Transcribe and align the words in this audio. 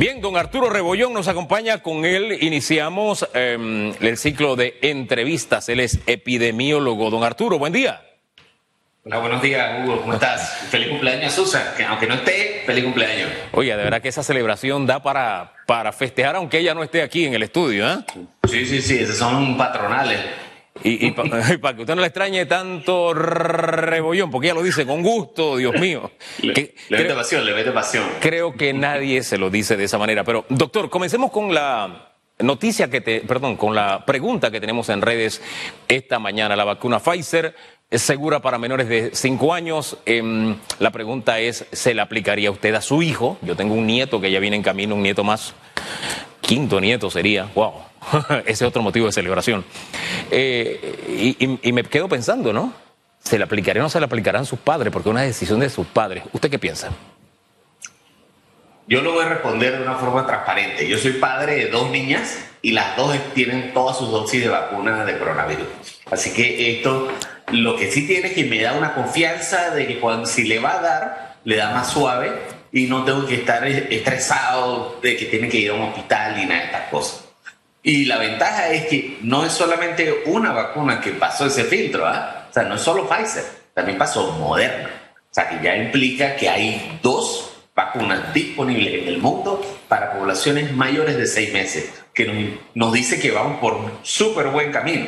Bien, 0.00 0.22
don 0.22 0.38
Arturo 0.38 0.70
Rebollón 0.70 1.12
nos 1.12 1.28
acompaña. 1.28 1.82
Con 1.82 2.06
él 2.06 2.38
iniciamos 2.40 3.28
em, 3.34 3.92
el 4.00 4.16
ciclo 4.16 4.56
de 4.56 4.78
entrevistas. 4.80 5.68
Él 5.68 5.78
es 5.78 5.98
epidemiólogo. 6.06 7.10
Don 7.10 7.22
Arturo, 7.22 7.58
buen 7.58 7.74
día. 7.74 8.00
Hola, 9.04 9.18
buenos 9.18 9.42
días, 9.42 9.84
Hugo. 9.84 10.00
¿Cómo 10.00 10.14
estás? 10.14 10.56
Feliz 10.70 10.88
cumpleaños 10.88 11.26
a 11.26 11.36
Susan, 11.36 11.62
que 11.76 11.84
aunque 11.84 12.06
no 12.06 12.14
esté, 12.14 12.62
feliz 12.64 12.82
cumpleaños. 12.82 13.28
Oye, 13.52 13.76
de 13.76 13.84
verdad 13.84 14.00
que 14.00 14.08
esa 14.08 14.22
celebración 14.22 14.86
da 14.86 15.02
para, 15.02 15.52
para 15.66 15.92
festejar 15.92 16.34
aunque 16.34 16.60
ella 16.60 16.72
no 16.72 16.82
esté 16.82 17.02
aquí 17.02 17.26
en 17.26 17.34
el 17.34 17.42
estudio, 17.42 17.86
¿eh? 17.86 17.98
Sí, 18.48 18.64
sí, 18.64 18.80
sí, 18.80 19.00
esos 19.00 19.18
son 19.18 19.58
patronales. 19.58 20.18
Y, 20.82 21.10
para 21.10 21.74
que 21.74 21.82
usted 21.82 21.94
no 21.94 22.00
le 22.00 22.06
extrañe 22.06 22.46
tanto 22.46 23.12
rebollón, 23.12 24.30
porque 24.30 24.48
ella 24.48 24.54
lo 24.54 24.62
dice 24.62 24.86
con 24.86 25.02
gusto, 25.02 25.56
Dios 25.56 25.74
mío. 25.78 26.10
Le, 26.42 26.74
mete 26.88 27.14
pasión, 27.14 27.44
le 27.44 27.54
mete 27.54 27.72
pasión. 27.72 28.04
Creo 28.20 28.54
que 28.54 28.72
nadie 28.72 29.22
se 29.22 29.38
lo 29.38 29.50
dice 29.50 29.76
de 29.76 29.84
esa 29.84 29.98
manera. 29.98 30.24
Pero, 30.24 30.46
doctor, 30.48 30.88
comencemos 30.88 31.30
con 31.30 31.52
la 31.54 32.12
noticia 32.38 32.88
que 32.90 33.00
te, 33.00 33.20
perdón, 33.20 33.56
con 33.56 33.74
la 33.74 34.04
pregunta 34.06 34.50
que 34.50 34.60
tenemos 34.60 34.88
en 34.88 35.02
redes 35.02 35.42
esta 35.88 36.18
mañana. 36.18 36.56
La 36.56 36.64
vacuna 36.64 36.98
Pfizer 36.98 37.54
es 37.90 38.02
segura 38.02 38.40
para 38.40 38.58
menores 38.58 38.88
de 38.88 39.10
5 39.12 39.52
años. 39.52 39.98
Em, 40.06 40.56
la 40.78 40.90
pregunta 40.90 41.40
es, 41.40 41.66
¿se 41.72 41.94
la 41.94 42.02
aplicaría 42.02 42.50
usted 42.50 42.74
a 42.74 42.80
su 42.80 43.02
hijo? 43.02 43.36
Yo 43.42 43.56
tengo 43.56 43.74
un 43.74 43.86
nieto 43.86 44.20
que 44.20 44.30
ya 44.30 44.40
viene 44.40 44.56
en 44.56 44.62
camino, 44.62 44.94
un 44.94 45.02
nieto 45.02 45.24
más. 45.24 45.54
Quinto 46.40 46.80
nieto 46.80 47.10
sería. 47.10 47.48
Wow 47.54 47.89
Ese 48.46 48.52
es 48.52 48.62
otro 48.62 48.82
motivo 48.82 49.06
de 49.06 49.12
celebración. 49.12 49.64
Eh, 50.30 51.58
y, 51.62 51.72
me 51.72 51.84
quedo 51.84 52.08
pensando, 52.08 52.52
¿no? 52.52 52.72
¿Se 53.22 53.36
le 53.38 53.44
aplicará 53.44 53.80
o 53.80 53.82
no 53.82 53.90
se 53.90 53.98
le 53.98 54.06
aplicarán 54.06 54.46
sus 54.46 54.58
padres? 54.58 54.92
Porque 54.92 55.08
es 55.08 55.12
una 55.12 55.22
decisión 55.22 55.60
de 55.60 55.68
sus 55.70 55.86
padres. 55.86 56.24
¿Usted 56.32 56.50
qué 56.50 56.58
piensa? 56.58 56.90
Yo 58.86 59.02
lo 59.02 59.12
voy 59.12 59.24
a 59.24 59.28
responder 59.28 59.76
de 59.76 59.82
una 59.84 59.94
forma 59.94 60.26
transparente. 60.26 60.88
Yo 60.88 60.98
soy 60.98 61.12
padre 61.12 61.56
de 61.56 61.66
dos 61.66 61.90
niñas 61.90 62.38
y 62.62 62.72
las 62.72 62.96
dos 62.96 63.16
tienen 63.34 63.72
todas 63.72 63.98
sus 63.98 64.10
dosis 64.10 64.42
de 64.42 64.48
vacuna 64.48 65.04
de 65.04 65.18
coronavirus. 65.18 65.66
Así 66.10 66.32
que 66.32 66.76
esto 66.76 67.08
lo 67.52 67.76
que 67.76 67.90
sí 67.90 68.06
tiene 68.06 68.28
es 68.28 68.34
que 68.34 68.44
me 68.44 68.60
da 68.60 68.72
una 68.72 68.94
confianza 68.94 69.70
de 69.70 69.86
que 69.86 69.98
cuando 69.98 70.26
si 70.26 70.44
le 70.44 70.58
va 70.58 70.78
a 70.78 70.82
dar, 70.82 71.36
le 71.44 71.56
da 71.56 71.70
más 71.70 71.90
suave 71.90 72.32
y 72.72 72.86
no 72.86 73.04
tengo 73.04 73.26
que 73.26 73.36
estar 73.36 73.66
estresado 73.66 74.98
de 75.02 75.16
que 75.16 75.26
tiene 75.26 75.48
que 75.48 75.58
ir 75.58 75.70
a 75.70 75.74
un 75.74 75.82
hospital 75.82 76.40
y 76.40 76.46
nada 76.46 76.60
de 76.60 76.66
estas 76.66 76.90
cosas. 76.90 77.19
Y 77.82 78.04
la 78.04 78.18
ventaja 78.18 78.68
es 78.70 78.86
que 78.86 79.18
no 79.22 79.44
es 79.44 79.52
solamente 79.52 80.22
una 80.26 80.52
vacuna 80.52 81.00
que 81.00 81.12
pasó 81.12 81.46
ese 81.46 81.64
filtro, 81.64 82.06
¿ah? 82.06 82.46
o 82.50 82.52
sea, 82.52 82.64
no 82.64 82.74
es 82.74 82.82
solo 82.82 83.08
Pfizer, 83.08 83.44
también 83.72 83.96
pasó 83.96 84.32
Moderna. 84.32 84.90
O 85.30 85.34
sea, 85.34 85.48
que 85.48 85.64
ya 85.64 85.76
implica 85.76 86.36
que 86.36 86.48
hay 86.48 86.98
dos 87.02 87.50
vacunas 87.74 88.34
disponibles 88.34 89.02
en 89.02 89.08
el 89.08 89.18
mundo 89.18 89.64
para 89.88 90.12
poblaciones 90.12 90.72
mayores 90.72 91.16
de 91.16 91.26
seis 91.26 91.52
meses, 91.52 91.90
que 92.12 92.58
nos, 92.74 92.92
dice 92.92 93.20
que 93.20 93.30
vamos 93.30 93.60
por 93.60 93.78
súper 94.02 94.48
buen 94.48 94.72
camino. 94.72 95.06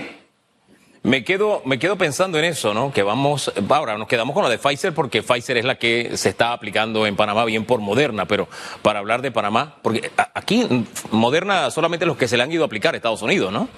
Me 1.05 1.25
quedo, 1.25 1.63
me 1.65 1.81
quedo 1.81 1.99
pensando 1.99 2.39
en 2.39 2.45
eso, 2.45 2.75
¿no? 2.75 2.93
Que 2.93 3.03
vamos, 3.03 3.53
ahora 3.69 3.99
nos 3.99 4.07
quedamos 4.07 4.35
con 4.35 4.45
la 4.45 4.49
de 4.49 4.59
Pfizer 4.59 4.95
porque 4.95 5.23
Pfizer 5.23 5.57
es 5.57 5.65
la 5.65 5.75
que 5.75 6.17
se 6.17 6.29
está 6.29 6.53
aplicando 6.53 7.07
en 7.07 7.17
Panamá, 7.17 7.45
bien 7.45 7.65
por 7.65 7.81
Moderna, 7.81 8.27
pero 8.27 8.49
para 8.83 9.01
hablar 9.01 9.21
de 9.21 9.33
Panamá, 9.33 9.79
porque 9.83 10.13
aquí 10.35 10.87
Moderna 11.11 11.73
solamente 11.73 12.07
los 12.07 12.17
que 12.17 12.29
se 12.29 12.37
le 12.37 12.45
han 12.45 12.53
ido 12.53 12.63
a 12.63 12.67
aplicar 12.67 12.95
a 12.95 12.97
Estados 12.97 13.21
Unidos, 13.23 13.53
¿no? 13.53 13.69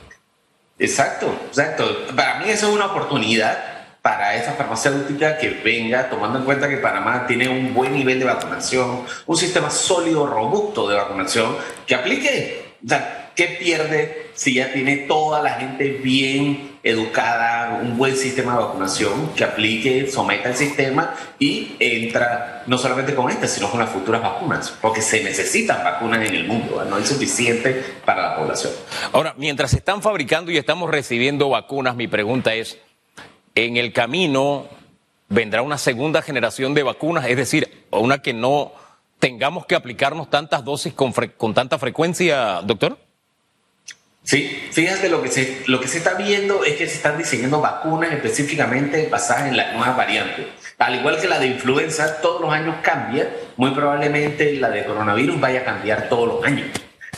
Exacto, 0.78 1.34
exacto. 1.46 1.86
Para 2.14 2.40
mí 2.40 2.50
eso 2.50 2.68
es 2.68 2.74
una 2.74 2.86
oportunidad 2.86 3.58
para 4.02 4.34
esa 4.34 4.52
farmacéutica 4.52 5.38
que 5.38 5.48
venga, 5.64 6.10
tomando 6.10 6.40
en 6.40 6.44
cuenta 6.44 6.68
que 6.68 6.76
Panamá 6.76 7.26
tiene 7.26 7.48
un 7.48 7.72
buen 7.72 7.94
nivel 7.94 8.18
de 8.18 8.26
vacunación, 8.26 9.02
un 9.24 9.36
sistema 9.36 9.70
sólido, 9.70 10.26
robusto 10.26 10.86
de 10.86 10.96
vacunación, 10.96 11.56
que 11.86 11.94
aplique. 11.94 12.74
O 12.84 12.88
sea, 12.88 13.23
¿qué 13.34 13.56
pierde 13.58 14.30
si 14.34 14.54
ya 14.54 14.72
tiene 14.72 14.96
toda 14.96 15.42
la 15.42 15.54
gente 15.54 15.90
bien 15.90 16.78
educada, 16.82 17.80
un 17.82 17.96
buen 17.96 18.16
sistema 18.16 18.52
de 18.52 18.58
vacunación 18.58 19.30
que 19.34 19.44
aplique, 19.44 20.10
someta 20.10 20.50
el 20.50 20.56
sistema 20.56 21.14
y 21.38 21.76
entra 21.78 22.62
no 22.66 22.76
solamente 22.76 23.14
con 23.14 23.30
esta, 23.30 23.48
sino 23.48 23.70
con 23.70 23.80
las 23.80 23.90
futuras 23.90 24.22
vacunas, 24.22 24.70
porque 24.82 25.00
se 25.00 25.24
necesitan 25.24 25.82
vacunas 25.82 26.26
en 26.26 26.34
el 26.34 26.46
mundo, 26.46 26.84
no 26.84 26.98
es 26.98 27.08
suficiente 27.08 27.82
para 28.04 28.30
la 28.30 28.36
población. 28.36 28.72
Ahora, 29.12 29.34
mientras 29.38 29.70
se 29.70 29.78
están 29.78 30.02
fabricando 30.02 30.50
y 30.50 30.58
estamos 30.58 30.90
recibiendo 30.90 31.48
vacunas, 31.48 31.96
mi 31.96 32.06
pregunta 32.06 32.54
es, 32.54 32.78
¿en 33.54 33.76
el 33.76 33.92
camino 33.92 34.66
vendrá 35.28 35.62
una 35.62 35.78
segunda 35.78 36.22
generación 36.22 36.74
de 36.74 36.82
vacunas? 36.82 37.26
Es 37.26 37.36
decir, 37.36 37.86
una 37.90 38.18
que 38.18 38.34
no 38.34 38.72
tengamos 39.20 39.64
que 39.64 39.74
aplicarnos 39.74 40.28
tantas 40.28 40.64
dosis 40.64 40.92
con, 40.92 41.12
con 41.12 41.54
tanta 41.54 41.78
frecuencia, 41.78 42.60
doctor? 42.62 42.98
Sí, 44.24 44.68
fíjate, 44.72 45.10
lo 45.10 45.20
que, 45.22 45.28
se, 45.28 45.64
lo 45.66 45.80
que 45.80 45.86
se 45.86 45.98
está 45.98 46.14
viendo 46.14 46.64
es 46.64 46.76
que 46.76 46.86
se 46.88 46.94
están 46.94 47.18
diseñando 47.18 47.60
vacunas 47.60 48.10
específicamente 48.10 49.06
basadas 49.10 49.48
en 49.48 49.56
las 49.58 49.74
nuevas 49.74 49.98
variantes. 49.98 50.46
Al 50.78 50.94
igual 50.94 51.20
que 51.20 51.28
la 51.28 51.38
de 51.38 51.48
influenza, 51.48 52.22
todos 52.22 52.40
los 52.40 52.50
años 52.50 52.76
cambia, 52.82 53.28
muy 53.58 53.72
probablemente 53.72 54.54
la 54.54 54.70
de 54.70 54.86
coronavirus 54.86 55.38
vaya 55.38 55.60
a 55.60 55.64
cambiar 55.64 56.08
todos 56.08 56.26
los 56.26 56.44
años. 56.44 56.68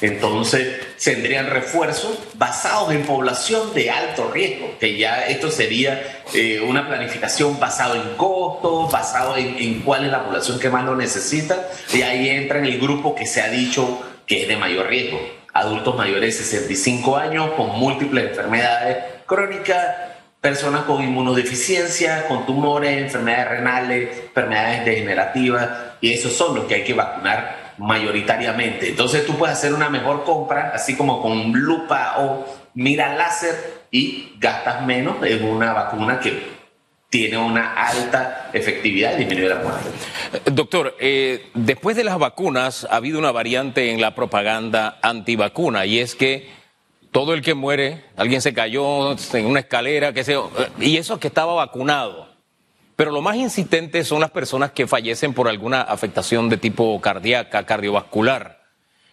Entonces, 0.00 0.80
tendrían 1.02 1.48
refuerzos 1.48 2.18
basados 2.34 2.92
en 2.92 3.04
población 3.04 3.72
de 3.72 3.88
alto 3.88 4.28
riesgo, 4.32 4.76
que 4.80 4.98
ya 4.98 5.26
esto 5.26 5.48
sería 5.52 6.24
eh, 6.34 6.60
una 6.60 6.88
planificación 6.88 7.60
basada 7.60 7.94
en 7.94 8.16
costos, 8.16 8.90
basado 8.90 9.36
en, 9.36 9.56
en 9.58 9.80
cuál 9.82 10.06
es 10.06 10.10
la 10.10 10.24
población 10.24 10.58
que 10.58 10.70
más 10.70 10.84
lo 10.84 10.96
necesita, 10.96 11.68
y 11.94 12.02
ahí 12.02 12.30
entra 12.30 12.58
en 12.58 12.64
el 12.64 12.80
grupo 12.80 13.14
que 13.14 13.26
se 13.26 13.42
ha 13.42 13.48
dicho 13.48 14.04
que 14.26 14.42
es 14.42 14.48
de 14.48 14.56
mayor 14.56 14.88
riesgo 14.88 15.20
adultos 15.56 15.96
mayores 15.96 16.36
de 16.36 16.44
65 16.44 17.16
años 17.16 17.50
con 17.56 17.78
múltiples 17.78 18.30
enfermedades 18.30 18.98
crónicas, 19.26 19.96
personas 20.40 20.84
con 20.84 21.02
inmunodeficiencia, 21.02 22.28
con 22.28 22.46
tumores, 22.46 23.02
enfermedades 23.02 23.48
renales, 23.48 24.22
enfermedades 24.28 24.84
degenerativas, 24.84 25.68
y 26.00 26.12
esos 26.12 26.32
son 26.32 26.54
los 26.54 26.64
que 26.66 26.76
hay 26.76 26.84
que 26.84 26.94
vacunar 26.94 27.74
mayoritariamente. 27.78 28.88
Entonces 28.90 29.26
tú 29.26 29.36
puedes 29.36 29.56
hacer 29.56 29.74
una 29.74 29.90
mejor 29.90 30.24
compra, 30.24 30.72
así 30.74 30.96
como 30.96 31.20
con 31.20 31.52
lupa 31.52 32.16
o 32.18 32.46
mira 32.74 33.14
láser, 33.16 33.86
y 33.90 34.34
gastas 34.38 34.84
menos 34.84 35.16
en 35.22 35.44
una 35.44 35.72
vacuna 35.72 36.20
que 36.20 36.56
tiene 37.08 37.38
una 37.38 37.74
alta 37.74 38.50
efectividad 38.52 39.14
y 39.14 39.18
disminuye 39.18 39.48
la 39.48 39.56
muerte. 39.56 39.90
Doctor, 40.50 40.96
eh, 40.98 41.46
después 41.54 41.96
de 41.96 42.04
las 42.04 42.18
vacunas 42.18 42.86
ha 42.90 42.96
habido 42.96 43.18
una 43.18 43.32
variante 43.32 43.90
en 43.90 44.00
la 44.00 44.14
propaganda 44.14 44.98
antivacuna 45.02 45.86
y 45.86 46.00
es 46.00 46.14
que 46.14 46.48
todo 47.12 47.32
el 47.32 47.42
que 47.42 47.54
muere, 47.54 48.04
alguien 48.16 48.42
se 48.42 48.52
cayó 48.52 49.16
en 49.32 49.46
una 49.46 49.60
escalera, 49.60 50.12
que 50.12 50.24
sé 50.24 50.36
y 50.80 50.96
eso 50.96 51.14
es 51.14 51.20
que 51.20 51.28
estaba 51.28 51.54
vacunado. 51.54 52.28
Pero 52.96 53.10
lo 53.10 53.20
más 53.20 53.36
insistente 53.36 54.04
son 54.04 54.20
las 54.20 54.30
personas 54.30 54.72
que 54.72 54.86
fallecen 54.86 55.32
por 55.32 55.48
alguna 55.48 55.82
afectación 55.82 56.48
de 56.48 56.56
tipo 56.56 57.00
cardíaca, 57.00 57.64
cardiovascular. 57.64 58.64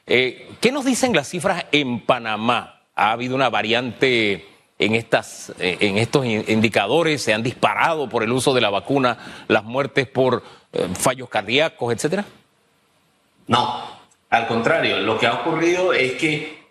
Eh, 0.05 0.49
¿Qué 0.59 0.71
nos 0.71 0.85
dicen 0.85 1.15
las 1.15 1.29
cifras 1.29 1.65
en 1.71 1.99
Panamá? 1.99 2.81
¿Ha 2.95 3.11
habido 3.11 3.35
una 3.35 3.49
variante 3.49 4.45
en, 4.79 4.95
estas, 4.95 5.53
eh, 5.59 5.77
en 5.81 5.97
estos 5.97 6.25
indicadores? 6.25 7.21
¿Se 7.21 7.33
han 7.33 7.43
disparado 7.43 8.09
por 8.09 8.23
el 8.23 8.31
uso 8.31 8.53
de 8.53 8.61
la 8.61 8.69
vacuna 8.69 9.45
las 9.47 9.63
muertes 9.63 10.07
por 10.07 10.43
eh, 10.71 10.87
fallos 10.93 11.29
cardíacos, 11.29 11.93
etcétera? 11.93 12.25
No, 13.47 13.83
al 14.29 14.47
contrario, 14.47 14.99
lo 14.99 15.17
que 15.17 15.27
ha 15.27 15.33
ocurrido 15.33 15.93
es 15.93 16.13
que 16.13 16.62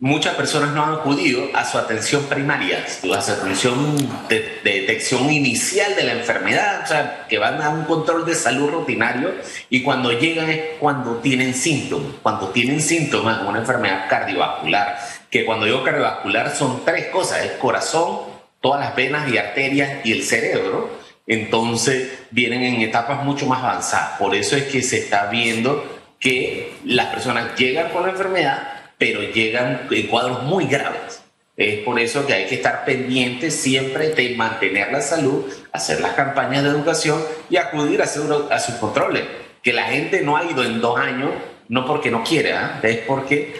muchas 0.00 0.34
personas 0.34 0.72
no 0.72 0.84
han 0.84 0.94
acudido 0.94 1.48
a 1.54 1.64
su 1.64 1.78
atención 1.78 2.24
primaria, 2.24 2.84
a 2.84 3.22
su 3.22 3.32
atención 3.32 3.96
de, 4.28 4.60
detección 4.62 5.30
inicial 5.30 5.94
de 5.94 6.04
la 6.04 6.12
enfermedad, 6.12 6.82
o 6.82 6.86
sea, 6.86 7.26
que 7.28 7.38
van 7.38 7.62
a 7.62 7.70
un 7.70 7.84
control 7.84 8.26
de 8.26 8.34
salud 8.34 8.70
rutinario 8.70 9.32
y 9.70 9.82
cuando 9.82 10.12
llegan 10.12 10.50
es 10.50 10.60
cuando 10.78 11.16
tienen 11.18 11.54
síntomas, 11.54 12.14
cuando 12.22 12.48
tienen 12.48 12.80
síntomas 12.80 13.40
de 13.40 13.48
una 13.48 13.60
enfermedad 13.60 14.08
cardiovascular, 14.08 14.98
que 15.30 15.44
cuando 15.44 15.66
digo 15.66 15.82
cardiovascular 15.82 16.54
son 16.54 16.84
tres 16.84 17.06
cosas, 17.06 17.44
es 17.44 17.52
corazón, 17.52 18.20
todas 18.60 18.80
las 18.80 18.96
venas 18.96 19.30
y 19.30 19.38
arterias 19.38 20.04
y 20.04 20.12
el 20.12 20.22
cerebro, 20.22 20.90
entonces 21.26 22.10
vienen 22.30 22.62
en 22.62 22.82
etapas 22.82 23.24
mucho 23.24 23.46
más 23.46 23.62
avanzadas. 23.62 24.18
Por 24.18 24.34
eso 24.34 24.56
es 24.56 24.64
que 24.64 24.82
se 24.82 24.98
está 24.98 25.26
viendo 25.26 25.84
que 26.18 26.74
las 26.84 27.06
personas 27.06 27.54
llegan 27.56 27.90
con 27.90 28.04
la 28.04 28.10
enfermedad, 28.10 28.73
pero 29.04 29.20
llegan 29.20 29.86
en 29.90 30.06
cuadros 30.06 30.44
muy 30.44 30.64
graves. 30.64 31.22
Es 31.58 31.80
por 31.80 32.00
eso 32.00 32.26
que 32.26 32.32
hay 32.32 32.46
que 32.46 32.54
estar 32.54 32.86
pendientes 32.86 33.54
siempre 33.54 34.08
de 34.08 34.34
mantener 34.34 34.90
la 34.90 35.02
salud, 35.02 35.44
hacer 35.72 36.00
las 36.00 36.14
campañas 36.14 36.62
de 36.62 36.70
educación 36.70 37.22
y 37.50 37.58
acudir 37.58 38.00
a, 38.00 38.04
hacer, 38.04 38.22
a 38.50 38.58
sus 38.58 38.76
controles. 38.76 39.24
Que 39.62 39.74
la 39.74 39.84
gente 39.84 40.22
no 40.22 40.38
ha 40.38 40.50
ido 40.50 40.64
en 40.64 40.80
dos 40.80 40.98
años, 40.98 41.32
no 41.68 41.86
porque 41.86 42.10
no 42.10 42.24
quiera, 42.24 42.80
es 42.82 42.96
porque 43.00 43.54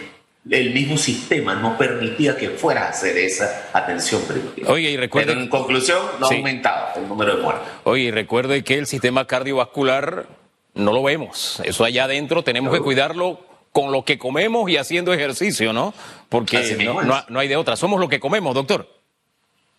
el 0.49 0.73
mismo 0.73 0.97
sistema 0.97 1.53
no 1.53 1.77
permitía 1.77 2.35
que 2.35 2.49
fuera 2.49 2.87
a 2.87 2.89
hacer 2.89 3.15
esa 3.15 3.69
atención 3.71 4.23
primaria. 4.23 4.65
Oye, 4.67 4.89
y 4.89 4.97
recuerde... 4.97 5.27
Pero 5.27 5.41
en 5.41 5.47
conclusión, 5.47 5.99
no 6.19 6.25
ha 6.25 6.33
aumentado 6.33 6.99
el 6.99 7.07
número 7.07 7.35
de 7.35 7.43
muertes. 7.43 7.67
Oye, 7.83 8.05
y 8.05 8.11
recuerde 8.11 8.63
que 8.63 8.79
el 8.79 8.87
sistema 8.87 9.27
cardiovascular 9.27 10.25
no 10.73 10.91
lo 10.91 11.03
vemos. 11.03 11.61
Eso 11.63 11.85
allá 11.85 12.05
adentro 12.05 12.43
tenemos 12.43 12.73
que 12.73 12.81
cuidarlo 12.81 13.54
con 13.75 13.91
lo 13.91 14.05
que 14.05 14.17
comemos 14.17 14.69
y 14.69 14.77
haciendo 14.77 15.13
ejercicio, 15.13 15.73
¿no? 15.73 15.93
Porque 16.29 16.77
no, 16.85 17.25
no, 17.27 17.39
hay 17.41 17.49
de 17.49 17.57
otra. 17.57 17.75
Somos 17.75 17.99
lo 17.99 18.07
que 18.07 18.21
comemos, 18.21 18.55
doctor. 18.55 18.89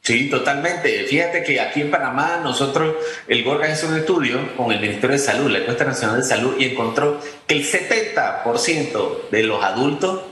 Sí, 0.03 0.29
totalmente. 0.29 1.05
Fíjate 1.05 1.43
que 1.43 1.59
aquí 1.59 1.81
en 1.81 1.91
Panamá 1.91 2.41
nosotros, 2.43 2.95
el 3.27 3.43
Gorga 3.43 3.73
hizo 3.73 3.89
un 3.89 3.97
estudio 3.97 4.55
con 4.55 4.71
el 4.71 4.81
Ministerio 4.81 5.13
de 5.13 5.19
Salud, 5.19 5.51
la 5.51 5.61
Encuesta 5.61 5.85
Nacional 5.85 6.19
de 6.19 6.25
Salud, 6.25 6.57
y 6.59 6.67
encontró 6.67 7.19
que 7.47 7.55
el 7.55 7.65
70% 7.65 9.31
de 9.31 9.43
los 9.45 9.65
adultos 9.65 10.25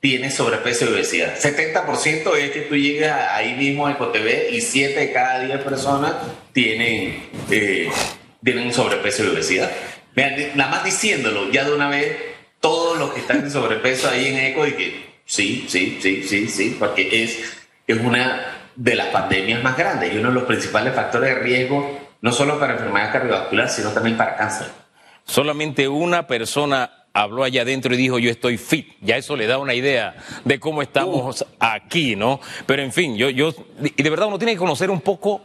tiene 0.00 0.30
sobrepeso 0.30 0.86
y 0.86 0.94
obesidad. 0.94 1.38
70% 1.38 2.34
es 2.34 2.50
que 2.50 2.60
tú 2.62 2.76
llegas 2.76 3.30
ahí 3.30 3.56
mismo 3.56 3.86
a 3.86 3.92
EcoTV 3.92 4.54
y 4.54 4.62
7 4.62 4.98
de 4.98 5.12
cada 5.12 5.44
10 5.44 5.60
personas 5.60 6.14
tienen, 6.54 7.28
eh, 7.50 7.90
tienen 8.42 8.72
sobrepeso 8.72 9.22
y 9.22 9.28
obesidad. 9.28 9.70
nada 10.54 10.70
más 10.70 10.82
diciéndolo, 10.82 11.50
ya 11.50 11.64
de 11.64 11.74
una 11.74 11.90
vez, 11.90 12.35
todos 12.60 12.98
los 12.98 13.12
que 13.12 13.20
están 13.20 13.38
en 13.38 13.50
sobrepeso 13.50 14.08
ahí 14.08 14.26
en 14.26 14.36
Eco, 14.38 14.66
y 14.66 14.72
que 14.72 15.06
sí, 15.24 15.66
sí, 15.68 15.98
sí, 16.00 16.22
sí, 16.22 16.48
sí, 16.48 16.76
porque 16.78 17.22
es, 17.22 17.56
es 17.86 18.00
una 18.00 18.70
de 18.74 18.94
las 18.94 19.08
pandemias 19.08 19.62
más 19.62 19.76
grandes 19.76 20.12
y 20.12 20.18
uno 20.18 20.28
de 20.28 20.34
los 20.34 20.44
principales 20.44 20.94
factores 20.94 21.34
de 21.34 21.40
riesgo, 21.42 21.98
no 22.20 22.32
solo 22.32 22.58
para 22.58 22.74
enfermedad 22.74 23.12
cardiovascular, 23.12 23.68
sino 23.68 23.90
también 23.90 24.16
para 24.16 24.36
cáncer. 24.36 24.68
Solamente 25.24 25.88
una 25.88 26.26
persona 26.26 27.06
habló 27.12 27.44
allá 27.44 27.62
adentro 27.62 27.94
y 27.94 27.96
dijo 27.96 28.18
yo 28.18 28.30
estoy 28.30 28.58
fit. 28.58 28.94
Ya 29.00 29.16
eso 29.16 29.36
le 29.36 29.46
da 29.46 29.58
una 29.58 29.74
idea 29.74 30.16
de 30.44 30.60
cómo 30.60 30.82
estamos 30.82 31.44
aquí, 31.58 32.14
¿no? 32.14 32.40
Pero 32.66 32.82
en 32.82 32.92
fin, 32.92 33.16
yo, 33.16 33.30
yo, 33.30 33.54
y 33.82 34.02
de 34.02 34.10
verdad 34.10 34.28
uno 34.28 34.38
tiene 34.38 34.52
que 34.52 34.58
conocer 34.58 34.90
un 34.90 35.00
poco 35.00 35.42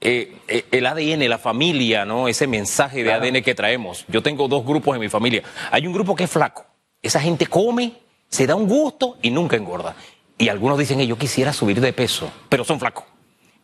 eh, 0.00 0.32
eh, 0.46 0.64
el 0.70 0.86
ADN, 0.86 1.28
la 1.28 1.38
familia, 1.38 2.04
¿no? 2.04 2.28
Ese 2.28 2.46
mensaje 2.46 3.02
de 3.02 3.12
ADN 3.12 3.42
que 3.42 3.54
traemos. 3.54 4.04
Yo 4.08 4.22
tengo 4.22 4.46
dos 4.46 4.64
grupos 4.64 4.94
en 4.94 5.00
mi 5.00 5.08
familia. 5.08 5.42
Hay 5.70 5.86
un 5.86 5.92
grupo 5.92 6.14
que 6.14 6.24
es 6.24 6.30
flaco. 6.30 6.66
Esa 7.02 7.20
gente 7.20 7.46
come, 7.46 7.94
se 8.28 8.46
da 8.46 8.54
un 8.54 8.68
gusto 8.68 9.16
y 9.22 9.30
nunca 9.30 9.56
engorda. 9.56 9.96
Y 10.36 10.48
algunos 10.48 10.78
dicen, 10.78 11.00
yo 11.00 11.18
quisiera 11.18 11.52
subir 11.52 11.80
de 11.80 11.92
peso, 11.92 12.30
pero 12.48 12.64
son 12.64 12.78
flacos. 12.78 13.04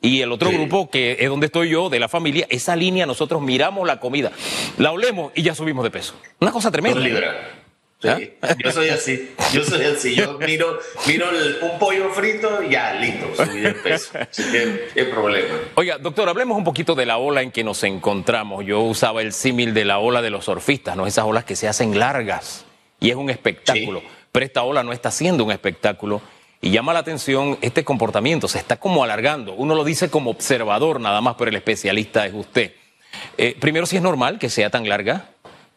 Y 0.01 0.21
el 0.21 0.33
otro 0.33 0.51
grupo, 0.51 0.91
que 0.91 1.17
es 1.19 1.29
donde 1.31 1.47
estoy 1.47 1.71
yo, 1.71 1.89
de 1.89 1.99
la 1.99 2.09
familia, 2.09 2.47
esa 2.51 2.77
línea 2.77 3.07
nosotros 3.07 3.41
miramos 3.41 3.87
la 3.87 4.01
comida, 4.01 4.33
la 4.77 4.93
olemos 4.93 5.33
y 5.35 5.43
ya 5.43 5.55
subimos 5.55 5.83
de 5.83 5.91
peso. 5.91 6.15
Una 6.41 6.51
cosa 6.51 6.71
tremenda. 6.71 7.01
¿Ah? 8.05 8.19
Yo 8.62 8.73
soy 8.73 8.89
así, 8.89 9.31
yo 9.53 9.65
soy 9.65 9.85
así. 9.85 10.15
Yo 10.15 10.39
miro, 10.39 10.79
miro 11.06 11.27
un 11.62 11.79
pollo 11.79 12.11
frito 12.11 12.62
y 12.62 12.71
ya, 12.71 12.95
listo, 12.95 13.27
subí 13.37 13.61
de 13.61 13.73
peso. 13.73 14.12
¿Qué, 14.95 15.05
problema? 15.05 15.55
Oiga, 15.75 15.99
doctor, 15.99 16.29
hablemos 16.29 16.56
un 16.56 16.65
poquito 16.65 16.95
de 16.95 17.06
la 17.06 17.19
ola 17.19 17.43
en 17.43 17.51
que 17.51 17.65
nos 17.65 17.83
encontramos. 17.85 18.65
Yo 18.65 18.81
usaba 18.81 19.23
el 19.23 19.33
símil 19.33 19.75
de 19.75 19.85
la 19.85 19.99
ola 19.99 20.23
de 20.23 20.31
los 20.31 20.45
surfistas, 20.45 20.97
¿no? 20.97 21.06
Esas 21.06 21.25
olas 21.25 21.45
que 21.45 21.56
se 21.56 21.69
hacen 21.69 21.99
largas 21.99 22.65
y 23.01 23.11
es 23.11 23.17
un 23.17 23.31
espectáculo. 23.31 24.03
Pero 24.33 24.47
esta 24.47 24.62
ola 24.62 24.83
no 24.83 24.93
está 24.93 25.11
siendo 25.11 25.45
un 25.45 25.53
espectáculo 25.53 26.21
y 26.61 26.71
llama 26.71 26.95
la 26.95 27.00
atención 27.00 27.59
este 27.61 27.85
comportamiento, 27.85 28.49
se 28.49 28.59
está 28.59 28.79
como 28.79 29.05
alargando. 29.05 29.53
Uno 29.53 29.75
lo 29.75 29.85
dice 29.85 30.09
como 30.09 30.31
observador 30.31 30.99
nada 31.00 31.21
más, 31.21 31.37
pero 31.37 31.50
el 31.50 31.57
especialista 31.57 32.27
es 32.27 32.33
usted. 32.33 32.73
Eh, 33.37 33.57
primero, 33.61 33.87
si 33.87 33.97
es 33.97 34.03
normal 34.03 34.39
que 34.39 34.49
sea 34.49 34.71
tan 34.71 34.89
larga. 34.89 35.34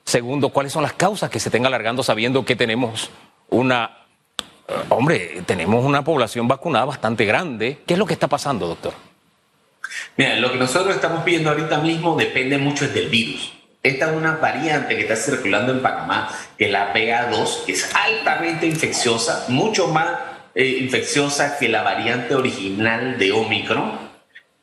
Segundo, 0.07 0.51
¿cuáles 0.51 0.71
son 0.71 0.83
las 0.83 0.94
causas 0.94 1.30
que 1.30 1.38
se 1.38 1.50
estén 1.50 1.65
alargando 1.65 2.01
sabiendo 2.01 2.45
que 2.45 2.56
tenemos 2.56 3.09
una... 3.50 4.06
Eh, 4.65 4.74
hombre, 4.88 5.42
tenemos 5.45 5.83
una 5.83 6.01
población 6.06 6.48
vacunada 6.48 6.86
bastante 6.86 7.25
grande. 7.25 7.80
¿Qué 7.86 7.95
es 7.95 8.00
lo 8.00 8.06
que 8.06 8.13
está 8.13 8.30
pasando, 8.30 8.68
doctor? 8.68 8.94
Mira, 10.15 10.38
lo 10.38 10.50
que 10.54 10.59
nosotros 10.59 10.95
estamos 10.95 11.25
viendo 11.25 11.50
ahorita 11.50 11.80
mismo 11.80 12.15
depende 12.15 12.57
mucho 12.57 12.88
del 12.88 13.09
virus. 13.09 13.51
Esta 13.83 14.09
es 14.09 14.15
una 14.15 14.38
variante 14.38 14.95
que 14.95 15.01
está 15.01 15.18
circulando 15.18 15.74
en 15.74 15.81
Panamá, 15.81 16.30
que 16.57 16.68
es 16.68 16.71
la 16.71 16.94
BA2, 16.94 17.65
que 17.65 17.74
es 17.74 17.94
altamente 17.94 18.65
infecciosa, 18.65 19.48
mucho 19.50 19.89
más 19.89 20.07
eh, 20.56 20.77
infecciosa 20.83 21.57
que 21.59 21.68
la 21.68 21.83
variante 21.83 22.33
original 22.33 23.18
de 23.18 23.33
Omicron, 23.33 24.07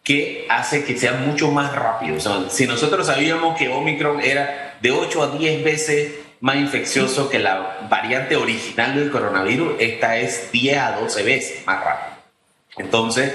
que 0.02 0.46
hace 0.48 0.84
que 0.84 0.96
sea 0.96 1.12
mucho 1.12 1.50
más 1.50 1.74
rápido. 1.74 2.18
si 2.48 2.66
nosotros 2.66 3.06
sabíamos 3.06 3.58
que 3.58 3.68
Omicron 3.68 4.20
era 4.22 4.73
de 4.80 4.90
8 4.90 5.22
a 5.22 5.38
10 5.38 5.64
veces 5.64 6.12
más 6.40 6.56
infeccioso 6.56 7.30
que 7.30 7.38
la 7.38 7.86
variante 7.88 8.36
original 8.36 8.94
del 8.94 9.10
coronavirus, 9.10 9.76
esta 9.78 10.18
es 10.18 10.52
10 10.52 10.78
a 10.78 10.92
12 11.00 11.22
veces 11.22 11.66
más 11.66 11.82
rápido. 11.82 12.18
Entonces, 12.76 13.32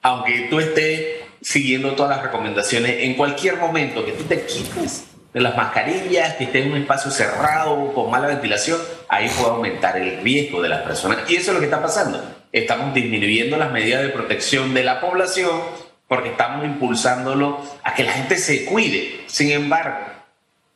aunque 0.00 0.46
tú 0.50 0.60
estés 0.60 1.22
siguiendo 1.40 1.92
todas 1.92 2.16
las 2.16 2.24
recomendaciones, 2.24 2.98
en 3.00 3.14
cualquier 3.14 3.56
momento 3.56 4.04
que 4.04 4.12
tú 4.12 4.24
te 4.24 4.44
quites 4.46 5.06
de 5.32 5.40
las 5.40 5.56
mascarillas, 5.56 6.34
que 6.34 6.44
esté 6.44 6.62
en 6.62 6.72
un 6.72 6.78
espacio 6.78 7.10
cerrado, 7.10 7.92
con 7.94 8.10
mala 8.10 8.28
ventilación, 8.28 8.78
ahí 9.08 9.28
puede 9.30 9.50
aumentar 9.50 9.96
el 9.96 10.22
riesgo 10.22 10.60
de 10.62 10.68
las 10.68 10.82
personas. 10.82 11.18
Y 11.28 11.36
eso 11.36 11.50
es 11.50 11.54
lo 11.54 11.60
que 11.60 11.66
está 11.66 11.80
pasando. 11.80 12.22
Estamos 12.52 12.94
disminuyendo 12.94 13.56
las 13.56 13.72
medidas 13.72 14.02
de 14.02 14.10
protección 14.10 14.74
de 14.74 14.84
la 14.84 15.00
población 15.00 15.50
porque 16.06 16.30
estamos 16.30 16.66
impulsándolo 16.66 17.58
a 17.82 17.94
que 17.94 18.04
la 18.04 18.12
gente 18.12 18.36
se 18.36 18.66
cuide. 18.66 19.22
Sin 19.26 19.50
embargo, 19.50 20.11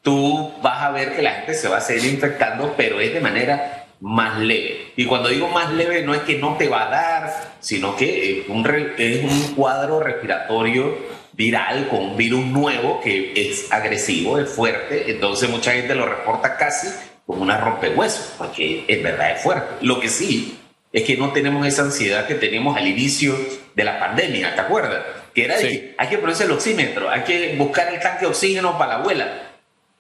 tú 0.06 0.53
vas 0.62 0.85
a 0.85 0.93
ver 0.93 1.17
que 1.17 1.23
la 1.23 1.32
gente 1.32 1.53
se 1.55 1.67
va 1.67 1.79
a 1.79 1.81
seguir 1.81 2.14
infectando, 2.14 2.75
pero 2.76 3.00
es 3.00 3.12
de 3.12 3.19
manera 3.19 3.87
más 4.00 4.38
leve. 4.38 4.93
Y 4.94 5.05
cuando 5.05 5.29
digo 5.29 5.49
más 5.49 5.73
leve 5.73 6.03
no 6.03 6.14
es 6.14 6.20
que 6.20 6.38
no 6.38 6.56
te 6.56 6.69
va 6.69 6.87
a 6.87 6.91
dar, 6.91 7.55
sino 7.58 7.97
que 7.97 8.38
es 8.38 8.49
un, 8.49 8.64
es 8.99 9.25
un 9.25 9.55
cuadro 9.56 9.99
respiratorio 9.99 10.97
viral 11.32 11.88
con 11.88 12.03
un 12.03 12.17
virus 12.17 12.47
nuevo 12.47 13.00
que 13.00 13.32
es 13.35 13.73
agresivo, 13.73 14.38
es 14.38 14.49
fuerte, 14.49 15.11
entonces 15.11 15.50
mucha 15.50 15.73
gente 15.73 15.97
lo 15.97 16.06
reporta 16.06 16.56
casi 16.56 16.87
como 17.26 17.43
una 17.43 17.59
rompehuesos, 17.59 18.35
porque 18.38 18.85
en 18.87 19.02
verdad 19.02 19.32
es 19.32 19.43
fuerte. 19.43 19.85
Lo 19.85 19.99
que 19.99 20.09
sí 20.09 20.56
es 20.93 21.02
que 21.02 21.17
no 21.17 21.32
tenemos 21.32 21.67
esa 21.67 21.82
ansiedad 21.82 22.29
que 22.29 22.37
teníamos 22.37 22.76
al 22.76 22.87
inicio 22.87 23.37
de 23.75 23.82
la 23.82 23.99
pandemia, 23.99 24.55
¿te 24.55 24.61
acuerdas? 24.61 25.02
Que 25.35 25.47
era 25.47 25.59
de 25.59 25.69
que 25.69 25.94
hay 25.99 26.09
que 26.09 26.19
ponerse 26.19 26.44
el 26.44 26.52
oxímetro, 26.52 27.11
hay 27.11 27.23
que 27.23 27.56
buscar 27.59 27.93
el 27.93 27.99
tanque 27.99 28.20
de 28.20 28.26
oxígeno 28.29 28.79
para 28.79 28.93
la 28.93 28.99
abuela. 29.00 29.45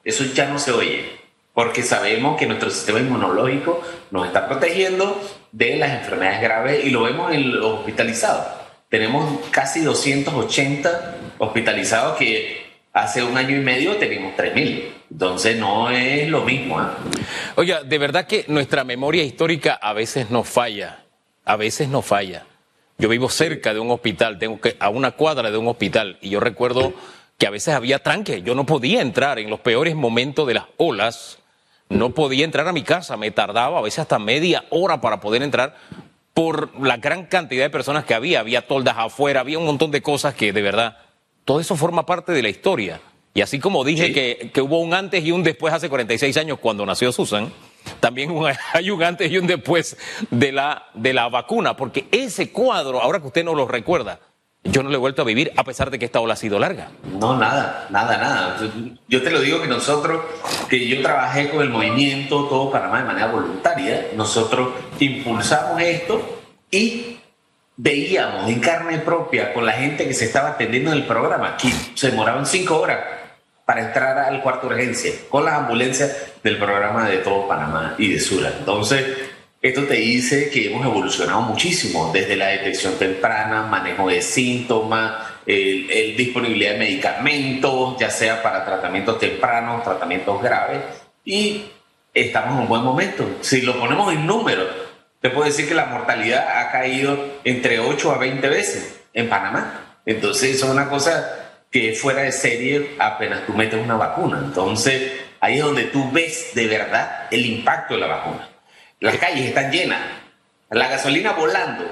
Eso 0.06 0.22
ya 0.22 0.46
no 0.46 0.60
se 0.60 0.70
oye, 0.70 1.04
porque 1.52 1.82
sabemos 1.82 2.38
que 2.38 2.46
nuestro 2.46 2.70
sistema 2.70 3.00
inmunológico 3.00 3.82
nos 4.12 4.24
está 4.24 4.46
protegiendo 4.46 5.20
de 5.50 5.76
las 5.78 5.98
enfermedades 5.98 6.40
graves 6.40 6.84
y 6.84 6.90
lo 6.90 7.02
vemos 7.02 7.32
en 7.32 7.56
los 7.56 7.80
hospitalizados. 7.80 8.46
Tenemos 8.88 9.40
casi 9.50 9.80
280 9.80 11.16
hospitalizados 11.38 12.16
que 12.18 12.66
hace 12.92 13.24
un 13.24 13.36
año 13.36 13.56
y 13.56 13.60
medio 13.60 13.96
teníamos 13.96 14.36
3.000. 14.36 14.84
Entonces 15.10 15.56
no 15.56 15.90
es 15.90 16.28
lo 16.28 16.44
mismo. 16.44 16.80
¿eh? 16.80 16.84
Oiga, 17.56 17.82
de 17.82 17.98
verdad 17.98 18.28
que 18.28 18.44
nuestra 18.46 18.84
memoria 18.84 19.24
histórica 19.24 19.74
a 19.74 19.92
veces 19.92 20.30
nos 20.30 20.48
falla. 20.48 21.00
A 21.44 21.56
veces 21.56 21.88
nos 21.88 22.06
falla. 22.06 22.46
Yo 22.96 23.08
vivo 23.08 23.28
cerca 23.28 23.74
de 23.74 23.80
un 23.80 23.90
hospital, 23.90 24.38
tengo 24.38 24.60
que 24.60 24.76
a 24.78 24.88
una 24.88 25.10
cuadra 25.10 25.50
de 25.50 25.58
un 25.58 25.66
hospital 25.66 26.16
y 26.20 26.30
yo 26.30 26.38
recuerdo 26.38 26.94
que 27.38 27.46
a 27.46 27.50
veces 27.50 27.74
había 27.74 28.02
tranque. 28.02 28.42
Yo 28.42 28.54
no 28.54 28.66
podía 28.66 29.00
entrar 29.00 29.38
en 29.38 29.50
los 29.50 29.60
peores 29.60 29.94
momentos 29.94 30.46
de 30.46 30.54
las 30.54 30.64
olas. 30.76 31.38
No 31.88 32.10
podía 32.10 32.44
entrar 32.44 32.66
a 32.66 32.72
mi 32.72 32.82
casa, 32.82 33.16
me 33.16 33.30
tardaba 33.30 33.78
a 33.78 33.82
veces 33.82 34.00
hasta 34.00 34.18
media 34.18 34.64
hora 34.70 35.00
para 35.00 35.20
poder 35.20 35.42
entrar 35.42 35.76
por 36.34 36.78
la 36.80 36.96
gran 36.96 37.26
cantidad 37.26 37.64
de 37.64 37.70
personas 37.70 38.04
que 38.04 38.14
había. 38.14 38.40
Había 38.40 38.66
toldas 38.66 38.96
afuera, 38.98 39.40
había 39.40 39.58
un 39.58 39.66
montón 39.66 39.90
de 39.90 40.02
cosas 40.02 40.34
que 40.34 40.52
de 40.52 40.62
verdad 40.62 40.98
todo 41.44 41.60
eso 41.60 41.76
forma 41.76 42.04
parte 42.04 42.32
de 42.32 42.42
la 42.42 42.48
historia. 42.48 43.00
Y 43.32 43.42
así 43.42 43.58
como 43.58 43.84
dije 43.84 44.12
que, 44.52 44.60
hubo 44.62 44.80
un 44.80 44.94
antes 44.94 45.22
y 45.24 45.30
un 45.30 45.42
después 45.42 45.72
hace 45.72 45.90
46 45.90 46.36
años 46.38 46.58
cuando 46.58 46.86
nació 46.86 47.12
Susan, 47.12 47.52
también 48.00 48.34
hay 48.72 48.90
un 48.90 49.02
antes 49.02 49.30
y 49.30 49.38
un 49.38 49.46
después 49.46 49.96
de 50.30 50.52
la, 50.52 50.86
de 50.94 51.12
la 51.12 51.28
vacuna, 51.28 51.76
porque 51.76 52.06
ese 52.10 52.50
cuadro, 52.50 53.00
ahora 53.00 53.20
que 53.20 53.26
usted 53.26 53.44
no 53.44 53.54
lo 53.54 53.68
recuerda, 53.68 54.20
yo 54.70 54.82
no 54.82 54.90
lo 54.90 54.96
he 54.96 54.98
vuelto 54.98 55.22
a 55.22 55.24
vivir 55.24 55.52
a 55.56 55.64
pesar 55.64 55.90
de 55.90 55.98
que 55.98 56.04
esta 56.04 56.20
ola 56.20 56.34
ha 56.34 56.36
sido 56.36 56.58
larga. 56.58 56.88
No, 57.18 57.36
nada, 57.36 57.86
nada, 57.90 58.16
nada. 58.16 58.58
Yo 59.08 59.22
te 59.22 59.30
lo 59.30 59.40
digo 59.40 59.60
que 59.60 59.68
nosotros, 59.68 60.22
que 60.68 60.86
yo 60.86 61.02
trabajé 61.02 61.50
con 61.50 61.62
el 61.62 61.70
movimiento 61.70 62.44
Todo 62.46 62.70
Panamá 62.70 63.00
de 63.00 63.04
manera 63.04 63.26
voluntaria, 63.28 64.08
nosotros 64.14 64.70
impulsamos 64.98 65.80
esto 65.80 66.40
y 66.70 67.18
veíamos 67.76 68.48
en 68.48 68.60
carne 68.60 68.98
propia 68.98 69.52
con 69.52 69.66
la 69.66 69.72
gente 69.72 70.06
que 70.06 70.14
se 70.14 70.24
estaba 70.24 70.50
atendiendo 70.50 70.92
en 70.92 70.98
el 70.98 71.06
programa 71.06 71.56
que 71.56 71.70
se 71.94 72.10
demoraban 72.10 72.46
cinco 72.46 72.80
horas 72.80 72.98
para 73.66 73.88
entrar 73.88 74.16
al 74.18 74.40
cuarto 74.42 74.68
urgencia 74.68 75.12
con 75.28 75.44
las 75.44 75.54
ambulancias 75.54 76.16
del 76.42 76.56
programa 76.56 77.08
de 77.08 77.18
todo 77.18 77.48
Panamá 77.48 77.96
y 77.98 78.12
de 78.12 78.20
Sura. 78.20 78.52
Entonces, 78.56 79.04
esto 79.68 79.84
te 79.84 79.94
dice 79.94 80.50
que 80.50 80.66
hemos 80.66 80.84
evolucionado 80.84 81.42
muchísimo 81.42 82.10
desde 82.12 82.36
la 82.36 82.48
detección 82.48 82.98
temprana, 82.98 83.62
manejo 83.62 84.08
de 84.08 84.22
síntomas, 84.22 85.14
el, 85.46 86.16
disponibilidad 86.16 86.72
de 86.72 86.78
medicamentos, 86.78 87.96
ya 87.98 88.10
sea 88.10 88.42
para 88.42 88.64
tratamientos 88.64 89.18
tempranos, 89.18 89.84
tratamientos 89.84 90.42
graves, 90.42 90.80
y 91.24 91.64
estamos 92.12 92.54
en 92.54 92.62
un 92.62 92.68
buen 92.68 92.82
momento. 92.82 93.38
Si 93.40 93.62
lo 93.62 93.78
ponemos 93.78 94.12
en 94.12 94.26
números, 94.26 94.68
te 95.20 95.30
puedo 95.30 95.46
decir 95.46 95.68
que 95.68 95.74
la 95.74 95.86
mortalidad 95.86 96.58
ha 96.58 96.70
caído 96.70 97.18
entre 97.44 97.78
8 97.80 98.12
a 98.12 98.18
20 98.18 98.48
veces 98.48 99.00
en 99.12 99.28
Panamá. 99.28 99.98
Entonces, 100.04 100.56
eso 100.56 100.66
es 100.66 100.72
una 100.72 100.88
cosa 100.88 101.62
que 101.70 101.94
fuera 101.94 102.22
de 102.22 102.32
serie 102.32 102.94
apenas 102.98 103.44
tú 103.46 103.54
metes 103.54 103.82
una 103.82 103.96
vacuna. 103.96 104.40
Entonces, 104.44 105.12
Ahí 105.40 105.58
es 105.58 105.64
donde 105.64 105.84
tú 105.84 106.10
ves 106.10 106.52
de 106.54 106.66
verdad 106.66 107.28
el 107.30 107.44
impacto 107.46 107.94
de 107.94 108.00
la 108.00 108.06
vacuna. 108.06 108.48
Las 109.00 109.16
calles 109.16 109.46
están 109.46 109.70
llenas, 109.70 110.00
la 110.70 110.88
gasolina 110.88 111.32
volando. 111.32 111.84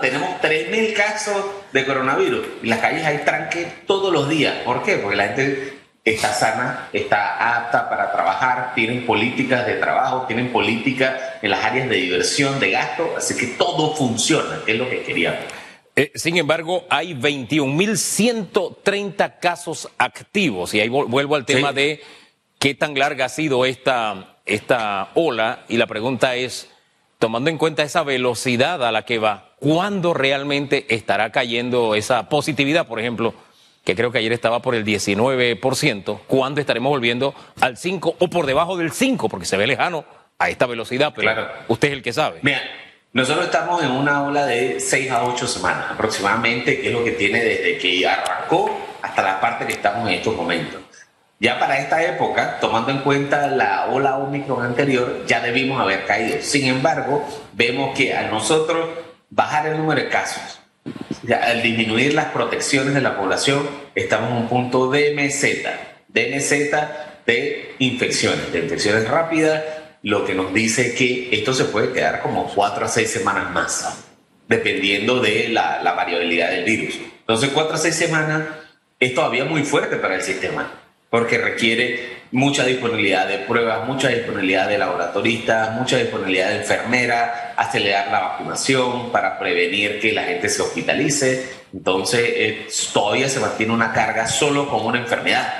Tenemos 0.00 0.40
3.000 0.40 0.92
casos 0.92 1.44
de 1.72 1.84
coronavirus 1.84 2.46
y 2.62 2.68
las 2.68 2.78
calles 2.78 3.04
hay 3.04 3.18
tranque 3.18 3.66
todos 3.86 4.12
los 4.12 4.28
días. 4.28 4.58
¿Por 4.64 4.84
qué? 4.84 4.98
Porque 4.98 5.16
la 5.16 5.24
gente 5.24 5.78
está 6.04 6.32
sana, 6.32 6.88
está 6.92 7.56
apta 7.56 7.88
para 7.88 8.12
trabajar, 8.12 8.74
tienen 8.74 9.06
políticas 9.06 9.66
de 9.66 9.74
trabajo, 9.74 10.26
tienen 10.26 10.52
políticas 10.52 11.20
en 11.42 11.50
las 11.50 11.64
áreas 11.64 11.88
de 11.88 11.96
diversión, 11.96 12.60
de 12.60 12.70
gasto, 12.70 13.14
así 13.16 13.36
que 13.36 13.48
todo 13.48 13.96
funciona, 13.96 14.60
que 14.64 14.70
es 14.72 14.78
lo 14.78 14.88
que 14.88 15.02
queríamos. 15.02 15.40
Eh, 15.96 16.12
sin 16.14 16.36
embargo, 16.36 16.84
hay 16.88 17.14
21.130 17.14 19.40
casos 19.40 19.88
activos 19.98 20.74
y 20.74 20.80
ahí 20.80 20.88
vuelvo 20.88 21.34
al 21.34 21.44
tema 21.44 21.72
de 21.72 22.00
qué 22.58 22.74
tan 22.74 22.98
larga 22.98 23.26
ha 23.26 23.28
sido 23.28 23.64
esta, 23.64 24.31
esta 24.46 25.10
ola 25.14 25.64
y 25.68 25.76
la 25.76 25.86
pregunta 25.86 26.34
es, 26.34 26.68
tomando 27.18 27.50
en 27.50 27.58
cuenta 27.58 27.82
esa 27.82 28.02
velocidad 28.02 28.84
a 28.84 28.92
la 28.92 29.04
que 29.04 29.18
va, 29.18 29.54
¿cuándo 29.60 30.14
realmente 30.14 30.86
estará 30.94 31.30
cayendo 31.30 31.94
esa 31.94 32.28
positividad, 32.28 32.86
por 32.86 33.00
ejemplo? 33.00 33.34
que 33.84 33.96
creo 33.96 34.12
que 34.12 34.18
ayer 34.18 34.32
estaba 34.32 34.62
por 34.62 34.74
el 34.74 34.84
19%, 34.84 36.20
¿cuándo 36.26 36.60
estaremos 36.60 36.90
volviendo 36.90 37.34
al 37.60 37.76
5 37.76 38.16
o 38.18 38.28
por 38.28 38.46
debajo 38.46 38.76
del 38.76 38.92
5? 38.92 39.28
Porque 39.28 39.46
se 39.46 39.56
ve 39.56 39.66
lejano 39.66 40.04
a 40.38 40.48
esta 40.48 40.66
velocidad, 40.66 41.12
pero 41.14 41.48
usted 41.68 41.88
es 41.88 41.94
el 41.94 42.02
que 42.02 42.12
sabe. 42.12 42.38
Mira, 42.42 42.62
nosotros 43.12 43.46
estamos 43.46 43.82
en 43.82 43.90
una 43.90 44.22
ola 44.22 44.46
de 44.46 44.78
6 44.78 45.10
a 45.10 45.24
8 45.24 45.46
semanas 45.46 45.86
aproximadamente, 45.90 46.80
que 46.80 46.88
es 46.88 46.92
lo 46.92 47.04
que 47.04 47.12
tiene 47.12 47.42
desde 47.42 47.78
que 47.78 48.06
arrancó 48.06 48.70
hasta 49.02 49.22
la 49.22 49.40
parte 49.40 49.66
que 49.66 49.72
estamos 49.72 50.08
en 50.08 50.14
estos 50.14 50.34
momentos. 50.34 50.80
Ya 51.42 51.58
para 51.58 51.80
esta 51.80 52.00
época, 52.04 52.60
tomando 52.60 52.92
en 52.92 53.00
cuenta 53.00 53.48
la 53.48 53.86
ola 53.86 54.18
Omicron 54.18 54.64
anterior, 54.64 55.24
ya 55.26 55.40
debimos 55.40 55.80
haber 55.80 56.06
caído. 56.06 56.36
Sin 56.40 56.66
embargo, 56.66 57.28
vemos 57.52 57.98
que 57.98 58.14
a 58.14 58.30
nosotros 58.30 58.90
bajar 59.28 59.66
el 59.66 59.76
número 59.76 60.00
de 60.00 60.08
casos, 60.08 60.60
al 61.42 61.60
disminuir 61.60 62.14
las 62.14 62.26
protecciones 62.26 62.94
de 62.94 63.00
la 63.00 63.16
población, 63.16 63.68
estamos 63.96 64.30
en 64.30 64.36
un 64.36 64.48
punto 64.48 64.88
de 64.88 65.14
meseta, 65.14 65.80
de 66.06 66.30
meseta 66.30 67.18
de 67.26 67.74
infecciones, 67.80 68.52
de 68.52 68.60
infecciones 68.60 69.08
rápidas 69.08 69.64
lo 70.04 70.24
que 70.24 70.34
nos 70.34 70.54
dice 70.54 70.94
que 70.94 71.28
esto 71.32 71.54
se 71.54 71.64
puede 71.64 71.92
quedar 71.92 72.20
como 72.22 72.46
cuatro 72.54 72.84
a 72.84 72.88
seis 72.88 73.10
semanas 73.10 73.50
más, 73.50 74.04
dependiendo 74.46 75.18
de 75.18 75.48
la, 75.48 75.82
variabilidad 75.82 76.50
del 76.50 76.62
virus. 76.62 77.00
Entonces, 77.18 77.50
cuatro 77.52 77.74
a 77.74 77.78
seis 77.78 77.96
semanas 77.96 78.44
es 79.00 79.12
todavía 79.12 79.44
muy 79.44 79.64
fuerte 79.64 79.96
para 79.96 80.14
el 80.14 80.22
sistema, 80.22 80.72
porque 81.12 81.36
requiere 81.36 82.22
mucha 82.30 82.64
disponibilidad 82.64 83.28
de 83.28 83.40
pruebas, 83.40 83.86
mucha 83.86 84.08
disponibilidad 84.08 84.66
de 84.66 84.78
laboratoristas, 84.78 85.72
mucha 85.72 85.98
disponibilidad 85.98 86.48
de 86.48 86.56
enfermeras, 86.56 87.52
acelerar 87.54 88.10
la 88.10 88.20
vacunación 88.20 89.12
para 89.12 89.38
prevenir 89.38 90.00
que 90.00 90.12
la 90.12 90.22
gente 90.22 90.48
se 90.48 90.62
hospitalice. 90.62 91.50
Entonces, 91.74 92.22
eh, 92.24 92.66
todavía 92.94 93.28
se 93.28 93.40
mantiene 93.40 93.74
una 93.74 93.92
carga 93.92 94.26
solo 94.26 94.70
con 94.70 94.86
una 94.86 95.00
enfermedad. 95.00 95.52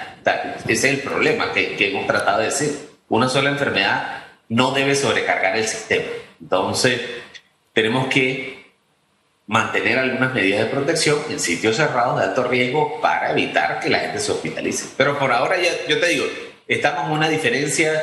ese 0.66 0.72
es 0.72 0.84
el 0.84 1.00
problema 1.00 1.52
que, 1.52 1.76
que 1.76 1.90
hemos 1.90 2.06
tratado 2.06 2.38
de 2.38 2.46
decir. 2.46 2.88
Una 3.10 3.28
sola 3.28 3.50
enfermedad 3.50 4.24
no 4.48 4.70
debe 4.70 4.94
sobrecargar 4.94 5.54
el 5.58 5.68
sistema. 5.68 6.06
Entonces, 6.40 6.98
tenemos 7.74 8.06
que 8.06 8.61
mantener 9.46 9.98
algunas 9.98 10.32
medidas 10.32 10.60
de 10.60 10.66
protección 10.66 11.18
en 11.28 11.40
sitios 11.40 11.76
cerrados 11.76 12.18
de 12.18 12.26
alto 12.26 12.44
riesgo 12.44 13.00
para 13.00 13.32
evitar 13.32 13.80
que 13.80 13.90
la 13.90 14.00
gente 14.00 14.18
se 14.20 14.32
hospitalice. 14.32 14.94
Pero 14.96 15.18
por 15.18 15.32
ahora, 15.32 15.56
ya, 15.56 15.70
yo 15.88 15.98
te 16.00 16.06
digo, 16.06 16.24
estamos 16.68 17.06
en 17.06 17.12
una 17.12 17.28
diferencia 17.28 18.02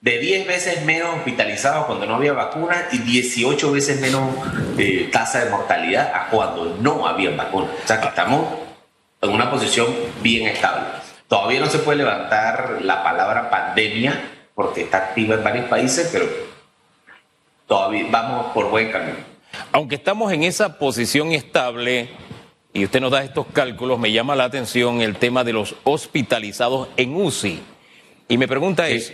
de 0.00 0.18
10 0.18 0.46
veces 0.48 0.84
menos 0.84 1.14
hospitalizados 1.16 1.86
cuando 1.86 2.06
no 2.06 2.16
había 2.16 2.32
vacuna 2.32 2.88
y 2.90 2.98
18 2.98 3.70
veces 3.70 4.00
menos 4.00 4.34
eh, 4.76 5.08
tasa 5.12 5.44
de 5.44 5.50
mortalidad 5.50 6.12
a 6.12 6.26
cuando 6.28 6.76
no 6.80 7.06
había 7.06 7.30
vacuna. 7.30 7.68
O 7.84 7.86
sea 7.86 8.00
que 8.00 8.08
estamos 8.08 8.46
en 9.20 9.30
una 9.30 9.48
posición 9.48 9.94
bien 10.20 10.48
estable. 10.48 10.84
Todavía 11.28 11.60
no 11.60 11.66
se 11.66 11.78
puede 11.78 11.98
levantar 11.98 12.78
la 12.82 13.04
palabra 13.04 13.48
pandemia 13.48 14.20
porque 14.54 14.82
está 14.82 14.98
activa 14.98 15.36
en 15.36 15.44
varios 15.44 15.66
países, 15.66 16.10
pero 16.12 16.26
todavía 17.66 18.04
vamos 18.10 18.52
por 18.52 18.68
buen 18.70 18.90
camino. 18.90 19.31
Aunque 19.72 19.96
estamos 19.96 20.32
en 20.32 20.42
esa 20.42 20.78
posición 20.78 21.32
estable, 21.32 22.10
y 22.72 22.84
usted 22.84 23.00
nos 23.00 23.10
da 23.10 23.22
estos 23.22 23.46
cálculos, 23.52 23.98
me 23.98 24.12
llama 24.12 24.34
la 24.34 24.44
atención 24.44 25.00
el 25.00 25.16
tema 25.16 25.44
de 25.44 25.52
los 25.52 25.76
hospitalizados 25.84 26.88
en 26.96 27.14
UCI. 27.14 27.60
Y 28.28 28.38
mi 28.38 28.46
pregunta 28.46 28.88
es, 28.88 29.12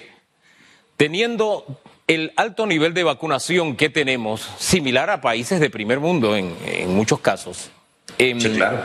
teniendo 0.97 1.65
el 2.07 2.33
alto 2.37 2.67
nivel 2.67 2.95
de 2.95 3.05
vacunación 3.05 3.77
que 3.77 3.91
tenemos, 3.91 4.49
similar 4.59 5.11
a 5.11 5.21
países 5.21 5.61
de 5.61 5.71
primer 5.71 6.01
mundo 6.01 6.37
en, 6.37 6.55
muchos 6.95 7.21
casos, 7.21 7.71
em, 8.17 8.41
sí, 8.41 8.51
claro. 8.51 8.81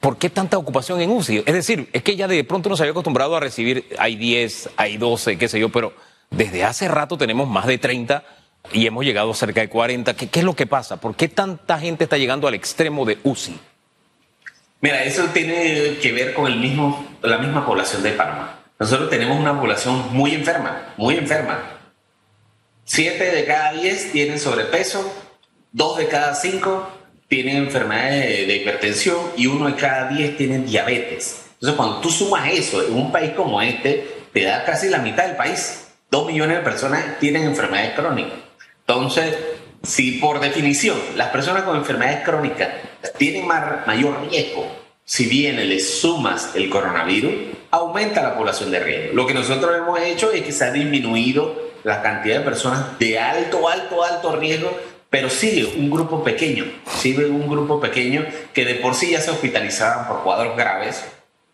¿por 0.00 0.16
qué 0.16 0.30
tanta 0.30 0.58
ocupación 0.58 1.00
en 1.00 1.10
UCI? 1.10 1.44
Es 1.46 1.54
decir, 1.54 1.88
es 1.92 2.02
que 2.02 2.16
ya 2.16 2.26
de 2.26 2.42
pronto 2.44 2.68
nos 2.68 2.80
había 2.80 2.92
acostumbrado 2.92 3.36
a 3.36 3.40
recibir, 3.40 3.86
hay 3.98 4.16
10, 4.16 4.70
hay 4.76 4.96
12, 4.96 5.38
qué 5.38 5.48
sé 5.48 5.60
yo, 5.60 5.68
pero 5.68 5.92
desde 6.30 6.64
hace 6.64 6.88
rato 6.88 7.18
tenemos 7.18 7.46
más 7.46 7.66
de 7.66 7.78
30 7.78 8.24
y 8.70 8.86
hemos 8.86 9.04
llegado 9.04 9.34
cerca 9.34 9.60
de 9.60 9.68
40. 9.68 10.14
¿Qué, 10.14 10.28
es 10.32 10.44
lo 10.44 10.54
que 10.54 10.66
pasa? 10.66 10.98
¿Por 10.98 11.16
qué 11.16 11.28
tanta 11.28 11.78
gente 11.78 12.04
está 12.04 12.16
llegando 12.16 12.46
al 12.46 12.54
extremo 12.54 13.04
de 13.04 13.18
UCI? 13.22 13.58
Mira, 14.80 15.02
eso 15.04 15.24
tiene 15.26 15.98
que 16.00 16.12
ver 16.12 16.34
con 16.34 16.46
el 16.46 16.58
mismo, 16.58 17.16
la 17.22 17.38
misma 17.38 17.64
población 17.64 18.02
de 18.02 18.12
Panamá. 18.12 18.60
Nosotros 18.78 19.10
tenemos 19.10 19.38
una 19.38 19.58
población 19.58 20.12
muy 20.12 20.34
enferma, 20.34 20.92
muy 20.96 21.16
enferma. 21.16 21.80
Siete 22.84 23.30
de 23.30 23.44
cada 23.44 23.72
diez 23.74 24.10
tienen 24.10 24.40
sobrepeso, 24.40 25.12
dos 25.70 25.98
de 25.98 26.08
cada 26.08 26.34
cinco 26.34 26.90
tienen 27.28 27.58
enfermedades 27.58 28.46
de, 28.46 28.56
hipertensión 28.56 29.16
y 29.36 29.46
uno 29.46 29.68
de 29.68 29.76
cada 29.76 30.08
diez 30.08 30.36
tiene 30.36 30.58
diabetes. 30.58 31.46
Entonces, 31.54 31.76
cuando 31.76 32.00
tú 32.00 32.10
sumas 32.10 32.52
eso 32.52 32.84
en 32.84 32.94
un 32.94 33.12
país 33.12 33.30
como 33.30 33.62
este, 33.62 34.26
te 34.32 34.42
da 34.42 34.64
casi 34.64 34.88
la 34.88 34.98
mitad 34.98 35.26
del 35.26 35.36
país. 35.36 35.86
Dos 36.10 36.26
millones 36.26 36.58
de 36.58 36.62
personas 36.64 37.18
tienen 37.20 37.44
enfermedades 37.44 37.92
crónicas. 37.94 38.41
Entonces, 38.92 39.34
si 39.82 40.12
por 40.18 40.38
definición 40.38 40.98
las 41.16 41.28
personas 41.28 41.62
con 41.62 41.76
enfermedades 41.76 42.24
crónicas 42.24 42.68
tienen 43.16 43.46
mayor 43.46 44.28
riesgo, 44.28 44.70
si 45.02 45.26
bien 45.26 45.56
les 45.66 45.98
sumas 45.98 46.50
el 46.54 46.68
coronavirus, 46.68 47.32
aumenta 47.70 48.22
la 48.22 48.36
población 48.36 48.70
de 48.70 48.80
riesgo. 48.80 49.14
Lo 49.14 49.26
que 49.26 49.32
nosotros 49.32 49.74
hemos 49.74 49.98
hecho 49.98 50.30
es 50.30 50.42
que 50.42 50.52
se 50.52 50.66
ha 50.66 50.72
disminuido 50.72 51.70
la 51.84 52.02
cantidad 52.02 52.40
de 52.40 52.44
personas 52.44 52.98
de 52.98 53.18
alto, 53.18 53.66
alto, 53.66 54.04
alto 54.04 54.36
riesgo 54.36 54.78
pero 55.08 55.30
sigue 55.30 55.64
un 55.64 55.90
grupo 55.90 56.22
pequeño, 56.22 56.64
sigue 56.86 57.26
un 57.26 57.48
grupo 57.48 57.80
pequeño 57.80 58.26
que 58.52 58.66
de 58.66 58.74
por 58.74 58.94
sí 58.94 59.10
ya 59.10 59.20
se 59.20 59.30
hospitalizaban 59.30 60.06
por 60.08 60.22
cuadros 60.22 60.56
graves, 60.56 61.04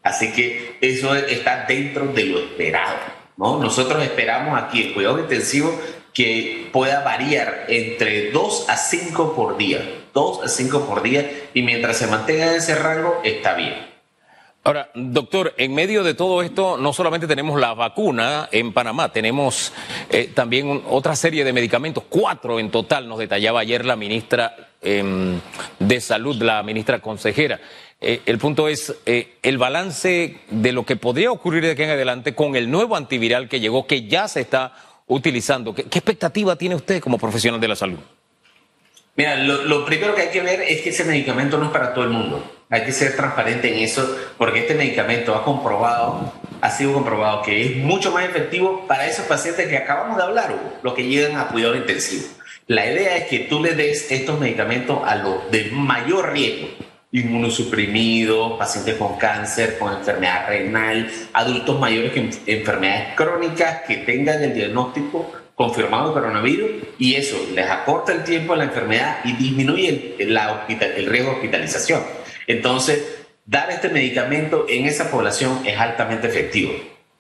así 0.03 0.33
que 0.33 0.77
eso 0.81 1.15
está 1.15 1.67
dentro 1.67 2.07
de 2.07 2.25
lo 2.25 2.39
esperado. 2.39 2.97
¿no? 3.37 3.59
Nosotros 3.59 4.03
esperamos 4.03 4.61
aquí 4.61 4.83
el 4.83 4.95
cuidado 4.95 5.19
intensivo 5.19 5.77
que 6.19 6.69
pueda 6.73 7.05
variar 7.05 7.67
entre 7.69 8.33
2 8.33 8.69
a 8.69 8.77
5 8.77 9.37
por 9.37 9.57
día, 9.57 9.89
2 10.13 10.43
a 10.43 10.49
5 10.49 10.85
por 10.85 11.01
día, 11.01 11.31
y 11.55 11.63
mientras 11.63 11.97
se 11.97 12.09
mantenga 12.09 12.49
en 12.51 12.57
ese 12.57 12.75
rango, 12.75 13.21
está 13.23 13.55
bien. 13.55 13.75
Ahora, 14.65 14.91
doctor, 14.97 15.55
en 15.59 15.73
medio 15.73 16.03
de 16.03 16.15
todo 16.15 16.43
esto, 16.43 16.77
no 16.77 16.93
solamente 16.93 17.29
tenemos 17.29 17.61
la 17.61 17.73
vacuna 17.73 18.49
en 18.51 18.73
Panamá, 18.73 19.13
tenemos 19.13 19.73
eh, 20.11 20.29
también 20.35 20.83
otra 20.89 21.15
serie 21.15 21.45
de 21.45 21.53
medicamentos, 21.53 22.03
cuatro 22.09 22.59
en 22.59 22.73
total, 22.73 23.09
nos 23.09 23.21
detallaba 23.21 23.61
ayer 23.61 23.85
la 23.85 23.95
ministra 23.95 24.57
em, 24.83 25.41
de 25.79 26.01
Salud, 26.01 26.43
la 26.43 26.65
ministra 26.65 26.99
consejera. 26.99 27.61
Eh, 28.01 28.23
el 28.27 28.39
punto 28.39 28.67
es 28.67 28.93
eh, 29.07 29.37
el 29.45 29.57
balance 29.57 30.39
de 30.51 30.73
lo 30.73 30.85
que 30.85 30.97
podría 30.97 31.31
ocurrir 31.31 31.63
de 31.63 31.71
aquí 31.71 31.85
en 31.85 31.91
adelante 31.91 32.35
con 32.35 32.57
el 32.57 32.73
nuevo 32.73 32.97
antiviral 32.97 33.49
que 33.49 33.61
llegó, 33.61 33.87
que 33.87 34.09
ya 34.09 34.27
se 34.27 34.41
está 34.41 34.75
utilizando. 35.09 35.75
¿Qué, 35.75 35.83
expectativa 35.83 36.57
tiene 36.57 36.75
usted 36.77 37.01
como 37.01 37.19
profesional 37.19 37.61
de 37.61 37.69
la 37.69 37.77
salud? 37.77 37.99
Mira, 39.17 39.37
lo 39.37 39.85
primero 39.85 40.15
que 40.15 40.23
hay 40.23 40.29
que 40.29 40.41
ver 40.41 40.61
es 40.61 40.83
que 40.83 40.91
ese 40.91 41.05
medicamento 41.05 41.59
no 41.59 41.67
es 41.67 41.71
para 41.73 41.93
todo 41.93 42.05
el 42.05 42.11
mundo. 42.11 42.59
Hay 42.71 42.85
que 42.85 42.93
ser 42.93 43.17
transparente 43.17 43.75
en 43.75 43.83
eso 43.83 44.17
porque 44.37 44.61
este 44.61 44.75
medicamento 44.75 45.35
ha 45.35 45.43
comprobado, 45.43 46.35
ha 46.61 46.71
sido 46.71 46.93
comprobado 46.93 47.43
que 47.43 47.65
es 47.65 47.77
mucho 47.77 48.13
más 48.13 48.27
efectivo 48.27 48.87
para 48.87 49.07
esos 49.07 49.25
pacientes 49.25 49.69
que 49.69 49.77
acabamos 49.79 50.19
de 50.19 50.23
hablar, 50.23 50.55
los 50.83 50.93
que 50.93 51.07
llegan 51.07 51.37
a 51.39 51.49
cuidado 51.49 51.75
intensivo. 51.77 52.25
La 52.67 52.85
idea 52.85 53.17
es 53.17 53.25
que 53.29 53.41
tú 53.41 53.63
le 53.63 53.75
des 53.75 54.13
estos 54.13 54.39
medicamentos 54.39 55.01
a 55.03 55.15
los 55.17 55.51
de 55.51 55.71
mayor 55.73 56.33
riesgo, 56.33 56.69
inmunosuprimidos, 57.11 58.59
pacientes 58.59 58.97
con 58.97 59.17
cáncer, 59.17 59.79
con 59.79 59.95
enfermedad 59.95 60.49
renal, 60.49 61.11
adultos 61.33 61.81
mayores 61.81 62.13
con 62.13 62.31
enfermedades 62.47 63.15
crónicas 63.17 63.83
que 63.87 63.99
tengan 63.99 64.43
el 64.43 64.55
diagnóstico 64.55 65.33
confirmado 65.55 66.09
de 66.09 66.15
coronavirus 66.15 66.71
y 66.99 67.15
eso 67.15 67.37
les 67.55 67.69
acorta 67.69 68.13
el 68.13 68.25
tiempo 68.25 68.53
de 68.53 68.59
la 68.59 68.65
enfermedad 68.65 69.19
y 69.25 69.33
disminuye 69.33 70.15
el, 70.19 71.09
riesgo 71.09 71.31
de 71.31 71.37
hospitalización. 71.37 72.03
Entonces, 72.47 73.27
dar 73.45 73.71
este 73.71 73.89
medicamento 73.89 74.67
en 74.69 74.87
esa 74.87 75.11
población 75.11 75.63
es 75.67 75.79
altamente 75.79 76.29
efectivo. 76.29 76.73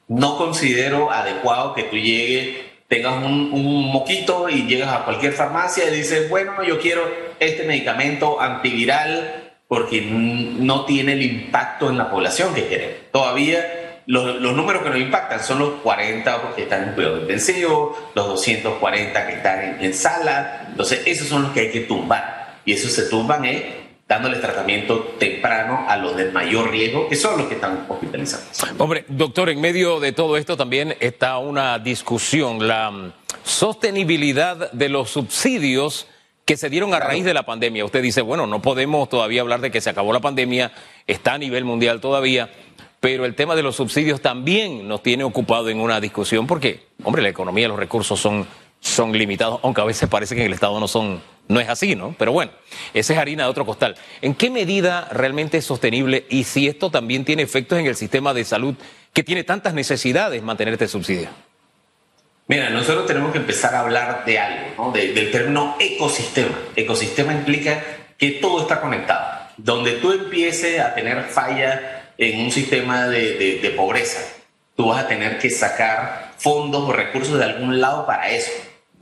no 0.07 0.38
considero 0.38 1.11
adecuado 1.11 1.75
que 1.75 1.83
tú 1.83 1.97
llegues, 1.97 2.57
tengas 2.88 3.23
un, 3.23 3.50
un, 3.52 3.92
moquito 3.92 4.49
y 4.49 4.66
llegas 4.66 4.88
a 4.88 5.04
cualquier 5.04 5.33
farmacia 5.33 5.90
y 5.90 5.97
dices, 5.97 6.30
bueno, 6.30 6.62
yo 6.62 6.78
quiero 6.78 7.02
este 7.40 7.64
medicamento 7.64 8.40
antiviral 8.40 9.47
porque 9.68 10.00
no 10.00 10.87
tiene 10.87 11.12
el 11.12 11.22
impacto 11.22 11.90
en 11.90 11.98
la 11.98 12.10
población 12.10 12.54
que 12.54 12.66
queremos. 12.66 12.96
Todavía 13.12 14.02
los, 14.06 14.40
números 14.40 14.82
que 14.82 14.88
nos 14.88 14.98
impactan 14.98 15.44
son 15.44 15.58
los 15.58 15.70
40 15.82 16.54
que 16.56 16.62
están 16.62 16.88
en 16.88 16.94
cuidado 16.94 17.20
intensivo, 17.20 18.10
los 18.14 18.26
240 18.26 19.26
que 19.26 19.32
están 19.34 19.62
en, 19.62 19.84
en 19.84 19.94
sala. 19.94 20.64
Entonces, 20.70 21.02
esos 21.04 21.28
son 21.28 21.42
los 21.42 21.52
que 21.52 21.60
hay 21.60 21.70
que 21.70 21.80
tumbar. 21.80 22.56
Y 22.64 22.72
esos 22.72 22.90
se 22.90 23.02
tumban 23.02 23.44
es 23.44 23.62
dándoles 24.08 24.40
tratamiento 24.40 25.00
temprano 25.18 25.84
a 25.87 25.98
los 25.98 26.16
de 26.16 26.30
mayor 26.32 26.70
riesgo, 26.70 27.06
que 27.10 27.16
son 27.16 27.37
los 27.37 27.46
que 27.46 27.56
están 27.56 27.84
hospitalizados. 27.87 28.46
Hombre, 28.78 29.04
doctor, 29.08 29.50
en 29.50 29.60
medio 29.60 30.00
de 30.00 30.12
todo 30.12 30.38
esto 30.38 30.56
también 30.56 30.96
está 30.98 31.37
una 31.37 31.78
discusión, 31.78 32.66
la 32.66 32.90
mm, 32.90 33.12
sostenibilidad 33.44 34.72
de 34.72 34.88
los 34.88 35.10
subsidios 35.10 36.06
que 36.48 36.56
se 36.56 36.70
dieron 36.70 36.94
a 36.94 36.98
raíz 36.98 37.26
de 37.26 37.34
la 37.34 37.42
pandemia. 37.42 37.84
Usted 37.84 38.00
dice, 38.00 38.22
bueno, 38.22 38.46
no 38.46 38.62
podemos 38.62 39.10
todavía 39.10 39.42
hablar 39.42 39.60
de 39.60 39.70
que 39.70 39.82
se 39.82 39.90
acabó 39.90 40.14
la 40.14 40.20
pandemia, 40.20 40.72
está 41.06 41.34
a 41.34 41.38
nivel 41.38 41.66
mundial 41.66 42.00
todavía, 42.00 42.48
pero 43.00 43.26
el 43.26 43.34
tema 43.34 43.54
de 43.54 43.62
los 43.62 43.76
subsidios 43.76 44.22
también 44.22 44.88
nos 44.88 45.02
tiene 45.02 45.24
ocupado 45.24 45.68
en 45.68 45.78
una 45.78 46.00
discusión 46.00 46.46
porque, 46.46 46.86
hombre, 47.04 47.20
la 47.20 47.28
economía 47.28 47.68
los 47.68 47.78
recursos 47.78 48.18
son, 48.18 48.46
son 48.80 49.12
limitados, 49.12 49.60
aunque 49.62 49.82
a 49.82 49.84
veces 49.84 50.08
parece 50.08 50.34
que 50.34 50.40
en 50.40 50.46
el 50.46 50.54
Estado 50.54 50.80
no 50.80 50.88
son, 50.88 51.20
no 51.48 51.60
es 51.60 51.68
así, 51.68 51.94
¿no? 51.94 52.14
Pero 52.18 52.32
bueno, 52.32 52.50
esa 52.94 53.12
es 53.12 53.18
harina 53.18 53.42
de 53.42 53.50
otro 53.50 53.66
costal. 53.66 53.96
¿En 54.22 54.34
qué 54.34 54.48
medida 54.48 55.06
realmente 55.12 55.58
es 55.58 55.66
sostenible 55.66 56.24
y 56.30 56.44
si 56.44 56.66
esto 56.66 56.90
también 56.90 57.26
tiene 57.26 57.42
efectos 57.42 57.78
en 57.78 57.84
el 57.84 57.94
sistema 57.94 58.32
de 58.32 58.46
salud 58.46 58.74
que 59.12 59.22
tiene 59.22 59.44
tantas 59.44 59.74
necesidades 59.74 60.42
mantener 60.42 60.72
este 60.72 60.88
subsidio? 60.88 61.28
Mira, 62.48 62.70
nosotros 62.70 63.06
tenemos 63.06 63.30
que 63.30 63.38
empezar 63.38 63.74
a 63.74 63.80
hablar 63.80 64.24
de 64.24 64.38
algo, 64.38 64.66
¿no? 64.78 64.92
del 64.92 65.30
término 65.30 65.76
ecosistema. 65.78 66.58
Ecosistema 66.74 67.34
implica 67.34 67.82
que 68.16 68.32
todo 68.32 68.62
está 68.62 68.80
conectado. 68.80 69.38
Donde 69.58 69.92
tú 69.92 70.12
empieces 70.12 70.80
a 70.80 70.94
tener 70.94 71.24
falla 71.24 72.12
en 72.16 72.40
un 72.40 72.50
sistema 72.50 73.06
de, 73.06 73.34
de, 73.34 73.58
de 73.60 73.70
pobreza, 73.70 74.20
tú 74.76 74.88
vas 74.88 75.04
a 75.04 75.08
tener 75.08 75.38
que 75.38 75.50
sacar 75.50 76.32
fondos 76.38 76.88
o 76.88 76.92
recursos 76.92 77.38
de 77.38 77.44
algún 77.44 77.80
lado 77.82 78.06
para 78.06 78.30
eso. 78.30 78.50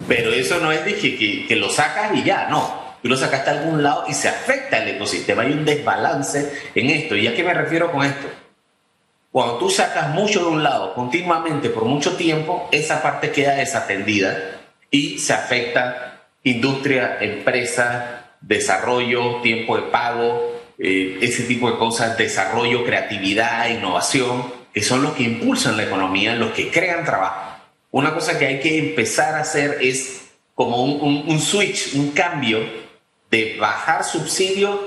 Pero 0.08 0.32
eso 0.32 0.58
no 0.58 0.72
es 0.72 0.84
de 0.84 0.96
que, 0.96 1.16
que, 1.16 1.46
que, 1.46 1.56
lo 1.56 1.70
sacas 1.70 2.16
y 2.16 2.24
ya, 2.24 2.48
no. 2.48 2.96
Tú 3.00 3.08
lo 3.08 3.16
sacaste 3.16 3.52
de 3.52 3.58
algún 3.58 3.80
lado 3.80 4.06
y 4.08 4.14
se 4.14 4.28
afecta 4.28 4.82
el 4.82 4.96
ecosistema. 4.96 5.42
Hay 5.42 5.52
un 5.52 5.64
desbalance 5.64 6.52
en 6.74 6.90
esto. 6.90 7.14
¿Y 7.14 7.28
a 7.28 7.34
qué 7.34 7.44
me 7.44 7.54
refiero 7.54 7.92
con 7.92 8.04
esto? 8.04 8.26
Cuando 9.36 9.58
tú 9.58 9.68
sacas 9.68 10.14
mucho 10.14 10.40
de 10.40 10.46
un 10.46 10.62
lado 10.62 10.94
continuamente 10.94 11.68
por 11.68 11.84
mucho 11.84 12.16
tiempo, 12.16 12.70
esa 12.72 13.02
parte 13.02 13.32
queda 13.32 13.56
desatendida 13.56 14.62
y 14.90 15.18
se 15.18 15.34
afecta 15.34 16.22
industria, 16.42 17.18
empresa, 17.20 18.30
desarrollo, 18.40 19.42
tiempo 19.42 19.76
de 19.76 19.82
pago, 19.90 20.54
eh, 20.78 21.18
ese 21.20 21.42
tipo 21.42 21.70
de 21.70 21.76
cosas, 21.76 22.16
desarrollo, 22.16 22.82
creatividad, 22.82 23.68
innovación, 23.68 24.50
que 24.72 24.82
son 24.82 25.02
los 25.02 25.12
que 25.12 25.24
impulsan 25.24 25.76
la 25.76 25.82
economía, 25.82 26.34
los 26.34 26.52
que 26.52 26.70
crean 26.70 27.04
trabajo. 27.04 27.58
Una 27.90 28.14
cosa 28.14 28.38
que 28.38 28.46
hay 28.46 28.60
que 28.60 28.78
empezar 28.78 29.34
a 29.34 29.40
hacer 29.40 29.76
es 29.82 30.30
como 30.54 30.82
un, 30.82 30.98
un, 31.02 31.24
un 31.30 31.40
switch, 31.40 31.94
un 31.94 32.12
cambio 32.12 32.60
de 33.30 33.58
bajar 33.60 34.02
subsidios 34.02 34.80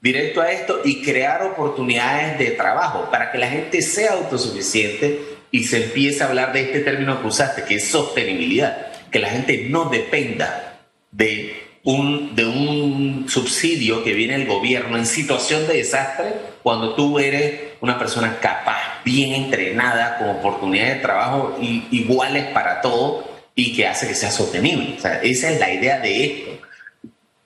directo 0.00 0.40
a 0.40 0.52
esto 0.52 0.80
y 0.84 1.02
crear 1.02 1.42
oportunidades 1.42 2.38
de 2.38 2.52
trabajo 2.52 3.08
para 3.10 3.32
que 3.32 3.38
la 3.38 3.48
gente 3.48 3.82
sea 3.82 4.12
autosuficiente 4.12 5.20
y 5.50 5.64
se 5.64 5.84
empiece 5.84 6.22
a 6.22 6.28
hablar 6.28 6.52
de 6.52 6.62
este 6.62 6.80
término 6.80 7.20
que 7.20 7.26
usaste, 7.26 7.64
que 7.64 7.76
es 7.76 7.88
sostenibilidad, 7.88 8.88
que 9.10 9.18
la 9.18 9.28
gente 9.28 9.66
no 9.68 9.86
dependa 9.86 10.80
de 11.10 11.68
un, 11.84 12.36
de 12.36 12.44
un 12.44 13.26
subsidio 13.28 14.04
que 14.04 14.12
viene 14.12 14.34
el 14.34 14.46
gobierno 14.46 14.96
en 14.96 15.06
situación 15.06 15.66
de 15.66 15.78
desastre 15.78 16.34
cuando 16.62 16.94
tú 16.94 17.18
eres 17.18 17.60
una 17.80 17.98
persona 17.98 18.38
capaz, 18.40 19.02
bien 19.04 19.32
entrenada, 19.32 20.18
con 20.18 20.28
oportunidades 20.28 20.96
de 20.96 21.00
trabajo 21.00 21.56
iguales 21.60 22.44
para 22.46 22.80
todo 22.80 23.26
y 23.54 23.74
que 23.74 23.86
hace 23.86 24.06
que 24.06 24.14
sea 24.14 24.30
sostenible. 24.30 24.96
Esa 25.22 25.50
es 25.50 25.58
la 25.58 25.72
idea 25.72 25.98
de 25.98 26.24
esto. 26.24 26.67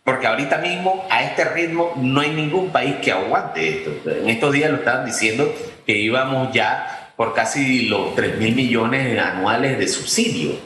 Porque 0.05 0.27
ahorita 0.27 0.59
mismo, 0.59 1.07
a 1.11 1.23
este 1.23 1.45
ritmo, 1.45 1.93
no 1.97 2.21
hay 2.21 2.31
ningún 2.31 2.71
país 2.71 2.97
que 2.97 3.13
aguante 3.13 3.69
esto. 3.69 4.11
En 4.11 4.29
estos 4.29 4.53
días 4.53 4.71
lo 4.71 4.79
estaban 4.79 5.07
diciendo 5.07 5.55
que 5.87 5.97
íbamos 5.97 6.53
ya 6.53 7.13
por 7.17 7.35
casi 7.35 7.83
los 7.83 8.15
3 8.17 8.39
mil 8.39 8.55
millones 8.57 9.19
anuales 9.19 9.79
de 9.79 9.87
subsidio. 9.87 10.57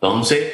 Entonces, 0.00 0.52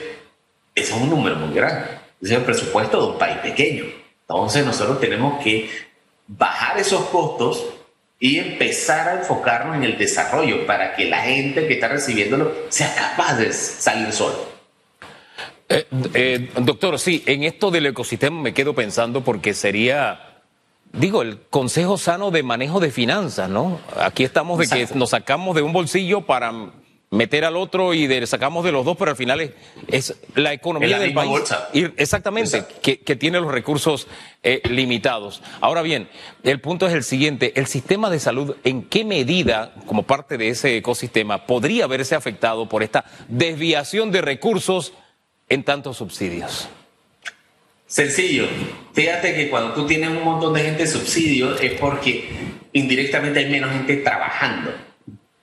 ese 0.74 0.92
es 0.92 1.00
un 1.00 1.08
número 1.08 1.36
muy 1.36 1.54
grande. 1.54 1.84
Ese 2.20 2.34
es 2.34 2.38
el 2.40 2.44
presupuesto 2.44 3.00
de 3.00 3.12
un 3.12 3.18
país 3.18 3.38
pequeño. 3.38 3.84
Entonces, 4.22 4.64
nosotros 4.64 5.00
tenemos 5.00 5.42
que 5.42 5.70
bajar 6.26 6.78
esos 6.78 7.04
costos 7.06 7.64
y 8.18 8.38
empezar 8.38 9.08
a 9.08 9.14
enfocarnos 9.20 9.76
en 9.76 9.84
el 9.84 9.98
desarrollo 9.98 10.66
para 10.66 10.94
que 10.94 11.06
la 11.06 11.18
gente 11.22 11.66
que 11.66 11.74
está 11.74 11.88
recibiéndolo 11.88 12.52
sea 12.68 12.94
capaz 12.94 13.34
de 13.34 13.52
salir 13.52 14.12
solo. 14.12 14.51
Eh, 15.72 15.86
eh, 16.14 16.50
doctor, 16.60 16.98
sí, 16.98 17.22
en 17.26 17.44
esto 17.44 17.70
del 17.70 17.86
ecosistema 17.86 18.40
me 18.40 18.52
quedo 18.52 18.74
pensando 18.74 19.22
porque 19.22 19.54
sería, 19.54 20.42
digo, 20.92 21.22
el 21.22 21.40
consejo 21.50 21.96
sano 21.96 22.30
de 22.30 22.42
manejo 22.42 22.80
de 22.80 22.90
finanzas, 22.90 23.48
¿no? 23.48 23.80
Aquí 23.96 24.24
estamos 24.24 24.58
de 24.58 24.64
Exacto. 24.64 24.92
que 24.92 24.98
nos 24.98 25.10
sacamos 25.10 25.56
de 25.56 25.62
un 25.62 25.72
bolsillo 25.72 26.22
para 26.22 26.52
meter 27.12 27.44
al 27.44 27.56
otro 27.56 27.92
y 27.92 28.06
de, 28.06 28.26
sacamos 28.26 28.64
de 28.64 28.72
los 28.72 28.86
dos, 28.86 28.96
pero 28.96 29.10
al 29.10 29.16
final 29.16 29.40
es, 29.40 29.52
es 29.88 30.16
la 30.34 30.54
economía 30.54 30.96
la 30.96 30.98
del 30.98 31.12
país. 31.12 31.30
Bolsa. 31.30 31.68
Y, 31.74 31.84
exactamente, 32.00 32.64
que, 32.80 33.00
que, 33.00 33.16
tiene 33.16 33.38
los 33.38 33.52
recursos 33.52 34.08
eh, 34.42 34.62
limitados. 34.70 35.42
Ahora 35.60 35.82
bien, 35.82 36.08
el 36.42 36.60
punto 36.60 36.86
es 36.86 36.94
el 36.94 37.04
siguiente, 37.04 37.52
el 37.56 37.66
sistema 37.66 38.08
de 38.08 38.18
salud, 38.18 38.56
¿en 38.64 38.82
qué 38.84 39.04
medida, 39.04 39.74
como 39.86 40.04
parte 40.04 40.38
de 40.38 40.48
ese 40.48 40.78
ecosistema, 40.78 41.46
podría 41.46 41.86
verse 41.86 42.14
afectado 42.14 42.66
por 42.66 42.82
esta 42.82 43.04
desviación 43.28 44.10
de 44.10 44.22
recursos 44.22 44.94
en 45.48 45.64
tantos 45.64 45.96
subsidios? 45.96 46.68
Sencillo. 47.86 48.46
Fíjate 48.94 49.34
que 49.34 49.50
cuando 49.50 49.74
tú 49.74 49.86
tienes 49.86 50.08
un 50.08 50.24
montón 50.24 50.54
de 50.54 50.62
gente 50.62 50.84
de 50.84 50.88
subsidios 50.88 51.60
es 51.60 51.72
porque 51.74 52.28
indirectamente 52.72 53.40
hay 53.40 53.50
menos 53.50 53.70
gente 53.70 53.96
trabajando. 53.98 54.72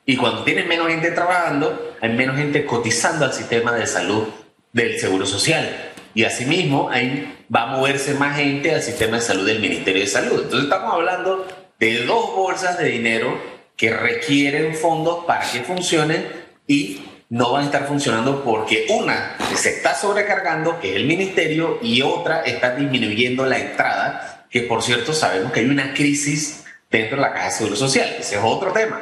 Y 0.06 0.18
cuando 0.18 0.44
tienes 0.44 0.66
menos 0.66 0.88
gente 0.88 1.12
trabajando, 1.12 1.96
hay 2.02 2.10
menos 2.10 2.38
gente 2.38 2.66
cotizando 2.66 3.26
al 3.26 3.34
sistema 3.34 3.74
de 3.74 3.86
salud 3.86 4.28
del 4.74 5.00
Seguro 5.00 5.28
Social. 5.28 5.92
Y 6.16 6.24
asimismo, 6.24 6.90
ahí 6.90 7.32
va 7.54 7.64
a 7.64 7.78
moverse 7.78 8.16
más 8.16 8.38
gente 8.38 8.74
al 8.74 8.82
sistema 8.82 9.18
de 9.18 9.22
salud 9.22 9.46
del 9.46 9.60
Ministerio 9.60 10.02
de 10.02 10.08
Salud. 10.08 10.42
Entonces 10.44 10.64
estamos 10.64 10.94
hablando 10.94 11.46
de 11.80 12.06
dos 12.06 12.36
bolsas 12.36 12.80
de 12.80 12.86
dinero 12.90 13.40
que 13.78 13.92
requieren 13.92 14.76
fondos 14.76 15.26
para 15.26 15.50
que 15.50 15.62
funcionen 15.62 16.26
y 16.68 17.02
no 17.30 17.52
van 17.52 17.62
a 17.62 17.66
estar 17.66 17.88
funcionando 17.88 18.44
porque 18.44 18.88
una 18.90 19.38
se 19.56 19.70
está 19.70 19.94
sobrecargando, 19.96 20.80
que 20.80 20.92
es 20.92 20.96
el 20.96 21.06
ministerio, 21.06 21.78
y 21.82 22.02
otra 22.02 22.42
está 22.42 22.76
disminuyendo 22.76 23.46
la 23.46 23.60
entrada, 23.60 24.46
que 24.50 24.62
por 24.62 24.82
cierto 24.82 25.14
sabemos 25.14 25.52
que 25.52 25.60
hay 25.60 25.68
una 25.68 25.94
crisis 25.94 26.66
dentro 26.90 27.18
de 27.18 27.22
la 27.22 27.34
Caja 27.34 27.46
de 27.46 27.52
Seguro 27.52 27.76
Social. 27.76 28.16
Ese 28.20 28.36
es 28.36 28.42
otro 28.44 28.72
tema. 28.72 29.00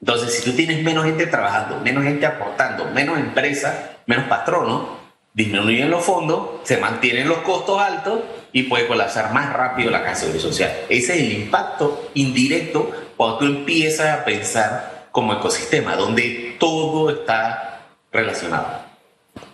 Entonces, 0.00 0.34
si 0.34 0.42
tú 0.42 0.56
tienes 0.56 0.82
menos 0.82 1.04
gente 1.04 1.26
trabajando, 1.26 1.80
menos 1.80 2.04
gente 2.04 2.24
aportando, 2.26 2.86
menos 2.86 3.18
empresas, 3.18 3.74
menos 4.06 4.26
patronos, 4.26 4.88
disminuyen 5.34 5.90
los 5.90 6.02
fondos, 6.02 6.60
se 6.64 6.78
mantienen 6.78 7.28
los 7.28 7.38
costos 7.38 7.78
altos 7.78 8.20
y 8.52 8.62
puede 8.64 8.86
colapsar 8.86 9.34
más 9.34 9.52
rápido 9.52 9.90
la 9.90 10.00
Caja 10.00 10.14
de 10.14 10.20
Seguro 10.20 10.40
Social. 10.40 10.72
Ese 10.88 11.14
es 11.14 11.20
el 11.20 11.32
impacto 11.32 12.10
indirecto 12.14 12.90
cuando 13.18 13.38
tú 13.38 13.44
empiezas 13.44 14.18
a 14.18 14.24
pensar 14.24 14.95
como 15.16 15.32
ecosistema, 15.32 15.96
donde 15.96 16.56
todo 16.60 17.08
está 17.08 17.86
relacionado. 18.12 18.82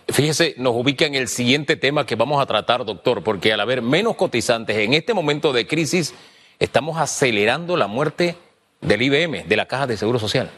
Fíjese, 0.09 0.55
nos 0.57 0.73
ubica 0.75 1.05
en 1.05 1.15
el 1.15 1.29
siguiente 1.29 1.77
tema 1.77 2.05
que 2.05 2.15
vamos 2.15 2.41
a 2.41 2.45
tratar, 2.45 2.83
doctor, 2.83 3.23
porque 3.23 3.53
al 3.53 3.61
haber 3.61 3.81
menos 3.81 4.17
cotizantes 4.17 4.75
en 4.75 4.93
este 4.93 5.13
momento 5.13 5.53
de 5.53 5.65
crisis, 5.65 6.13
estamos 6.59 6.97
acelerando 6.97 7.77
la 7.77 7.87
muerte 7.87 8.35
del 8.81 9.03
IBM, 9.03 9.47
de 9.47 9.55
la 9.55 9.65
Caja 9.65 9.87
de 9.87 9.95
Seguro 9.95 10.19
Social. 10.19 10.51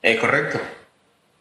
Es 0.00 0.20
correcto. 0.20 0.60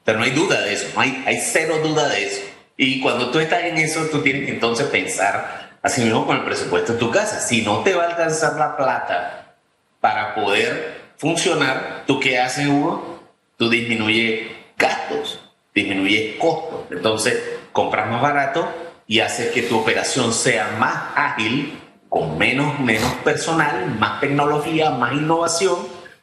Pero 0.04 0.18
no 0.18 0.24
hay 0.24 0.32
duda 0.32 0.62
de 0.62 0.74
eso, 0.74 0.88
no 0.96 1.02
hay, 1.02 1.24
hay 1.28 1.38
cero 1.40 1.78
duda 1.84 2.10
de 2.10 2.26
eso. 2.26 2.42
Y 2.76 3.02
cuando 3.02 3.30
tú 3.30 3.38
estás 3.38 3.66
en 3.66 3.78
eso, 3.78 4.08
tú 4.12 4.24
tienes 4.24 4.48
que 4.48 4.52
entonces 4.54 4.88
pensar, 4.88 5.78
así 5.84 6.02
mismo 6.02 6.26
con 6.26 6.38
el 6.38 6.44
presupuesto 6.44 6.94
de 6.94 6.98
tu 6.98 7.12
casa, 7.12 7.40
si 7.40 7.62
no 7.62 7.84
te 7.84 7.94
va 7.94 8.06
a 8.06 8.08
alcanzar 8.08 8.56
la 8.56 8.76
plata 8.76 9.58
para 10.02 10.34
poder 10.34 11.05
funcionar, 11.18 12.04
¿tú 12.08 12.20
qué 12.20 12.40
haces, 12.40 12.68
Hugo? 12.68 13.20
Tú 13.58 13.70
disminuyes 13.70 14.48
gastos, 14.78 15.40
disminuyes 15.74 16.36
costos. 16.36 16.86
Entonces, 16.92 17.42
compras 17.72 18.10
más 18.10 18.22
barato 18.22 18.68
y 19.08 19.20
haces 19.20 19.52
que 19.52 19.64
tu 19.64 19.78
operación 19.78 20.34
sea 20.34 20.76
más 20.80 20.96
ágil, 21.16 21.80
con 22.10 22.38
menos, 22.38 22.80
menos 22.80 23.14
personal, 23.24 23.96
más 24.00 24.20
tecnología, 24.20 24.92
más 24.92 25.14
innovación, 25.14 25.76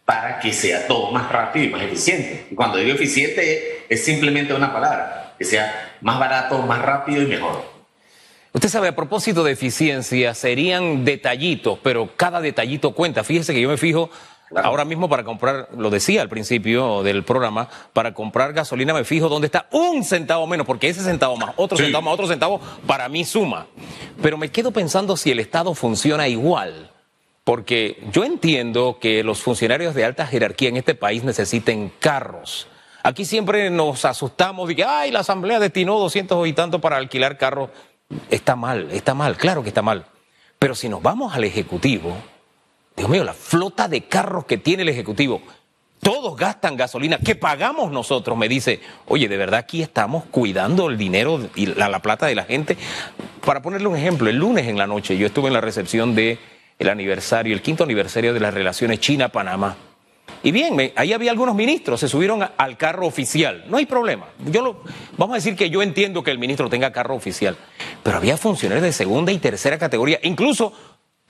para 0.05 0.40
que 0.40 0.52
sea 0.52 0.87
todo 0.87 1.11
más 1.11 1.31
rápido 1.31 1.66
y 1.66 1.68
más 1.70 1.83
eficiente. 1.83 2.48
Y 2.50 2.55
cuando 2.55 2.78
digo 2.78 2.92
eficiente 2.92 3.87
es 3.88 4.05
simplemente 4.05 4.52
una 4.52 4.72
palabra, 4.72 5.35
que 5.38 5.44
sea 5.44 5.96
más 6.00 6.18
barato, 6.18 6.59
más 6.59 6.83
rápido 6.83 7.22
y 7.22 7.26
mejor. 7.26 7.64
Usted 8.55 8.68
sabe, 8.68 8.88
a 8.88 8.96
propósito 8.96 9.42
de 9.44 9.52
eficiencia, 9.52 10.35
serían 10.35 11.07
detallitos, 11.07 11.78
pero 11.83 12.11
cada 12.16 12.40
detallito 12.40 12.92
cuenta. 12.92 13.24
Fíjese 13.24 13.55
que 13.55 13.62
yo 13.62 13.68
me 13.68 13.78
fijo 13.78 14.11
ahora 14.56 14.84
mismo 14.84 15.08
para 15.08 15.24
comprar, 15.24 15.68
lo 15.76 15.90
decía 15.90 16.22
al 16.22 16.28
principio 16.28 17.02
del 17.02 17.24
programa, 17.24 17.68
para 17.92 18.14
comprar 18.14 18.52
gasolina 18.52 18.94
me 18.94 19.04
fijo 19.04 19.28
dónde 19.28 19.46
está 19.46 19.66
un 19.72 20.04
centavo 20.04 20.46
menos, 20.46 20.66
porque 20.66 20.88
ese 20.88 21.02
centavo 21.02 21.36
más, 21.36 21.52
otro 21.56 21.78
centavo 21.78 22.02
más, 22.02 22.14
otro 22.14 22.26
centavo, 22.26 22.60
para 22.86 23.08
mí 23.08 23.24
suma. 23.24 23.66
Pero 24.20 24.36
me 24.36 24.50
quedo 24.50 24.70
pensando 24.70 25.16
si 25.16 25.30
el 25.30 25.40
Estado 25.40 25.74
funciona 25.74 26.28
igual. 26.28 26.90
Porque 27.44 28.00
yo 28.12 28.22
entiendo 28.22 28.98
que 29.00 29.24
los 29.24 29.42
funcionarios 29.42 29.94
de 29.94 30.04
alta 30.04 30.26
jerarquía 30.26 30.68
en 30.68 30.76
este 30.76 30.94
país 30.94 31.24
necesiten 31.24 31.92
carros. 31.98 32.68
Aquí 33.02 33.24
siempre 33.24 33.68
nos 33.68 34.04
asustamos 34.04 34.68
de 34.68 34.76
que, 34.76 34.84
ay, 34.84 35.10
la 35.10 35.20
Asamblea 35.20 35.58
destinó 35.58 35.98
200 35.98 36.46
y 36.46 36.52
tanto 36.52 36.80
para 36.80 36.98
alquilar 36.98 37.36
carros. 37.36 37.70
Está 38.30 38.54
mal, 38.54 38.90
está 38.92 39.14
mal, 39.14 39.36
claro 39.36 39.64
que 39.64 39.70
está 39.70 39.82
mal. 39.82 40.06
Pero 40.60 40.76
si 40.76 40.88
nos 40.88 41.02
vamos 41.02 41.34
al 41.34 41.42
Ejecutivo, 41.42 42.16
Dios 42.96 43.09
mío, 43.09 43.24
la 43.24 43.35
flota 43.35 43.88
de 43.88 44.02
carros 44.02 44.44
que 44.44 44.59
tiene 44.59 44.83
el 44.83 44.88
Ejecutivo, 44.88 45.42
todos 46.00 46.37
gastan 46.37 46.76
gasolina 46.76 47.18
que 47.18 47.37
pagamos 47.37 47.92
nosotros, 47.92 48.37
me 48.37 48.48
dice, 48.48 48.81
oye, 49.07 49.28
de 49.28 49.37
verdad 49.37 49.61
aquí 49.61 49.83
estamos 49.83 50.24
cuidando 50.31 50.88
el 50.88 50.98
dinero 50.98 51.40
y 51.55 51.66
la, 51.66 51.88
la 51.88 52.02
plata 52.02 52.26
de 52.26 52.35
la 52.35 52.44
gente. 52.44 52.76
Para 53.44 53.62
ponerle 53.62 53.88
un 53.88 53.96
ejemplo, 53.96 54.28
el 54.28 54.37
lunes 54.37 54.66
en 54.66 54.78
la 54.78 54.87
noche 54.87 55.16
yo 55.16 55.26
estuve 55.26 55.46
en 55.46 55.55
la 55.55 55.61
recepción 55.61 56.14
de 56.14 56.38
aniversario, 56.90 57.55
el 57.55 57.62
quinto 57.62 57.85
aniversario 57.85 58.35
de 58.35 58.40
las 58.40 58.55
relaciones 58.55 59.00
China-Panamá. 59.00 59.76
Y 60.44 60.50
bien, 60.50 60.92
ahí 60.96 61.12
había 61.12 61.31
algunos 61.31 61.55
ministros, 61.55 62.00
se 62.00 62.09
subieron 62.09 62.42
al 62.57 62.76
carro 62.76 63.07
oficial, 63.07 63.64
no 63.68 63.76
hay 63.76 63.87
problema. 63.87 64.26
Yo 64.46 64.62
lo, 64.62 64.83
vamos 65.16 65.35
a 65.35 65.37
decir 65.37 65.55
que 65.55 65.70
yo 65.70 65.83
entiendo 65.83 66.22
que 66.22 66.33
el 66.33 66.38
ministro 66.38 66.68
tenga 66.68 66.92
carro 66.92 67.14
oficial, 67.14 67.57
pero 68.02 68.16
había 68.16 68.37
funcionarios 68.37 68.85
de 68.85 68.92
segunda 68.92 69.31
y 69.31 69.38
tercera 69.38 69.78
categoría, 69.78 70.18
incluso 70.22 70.72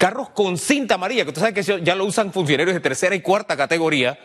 carros 0.02 0.30
con 0.30 0.58
cinta 0.58 0.96
amarilla, 0.96 1.24
que 1.24 1.30
tú 1.30 1.38
sabes 1.38 1.54
que 1.54 1.84
ya 1.84 1.94
lo 1.94 2.04
usan 2.04 2.32
funcionarios 2.32 2.74
de 2.74 2.80
tercera 2.80 3.14
y 3.14 3.20
cuarta 3.20 3.56
categoría, 3.56 4.18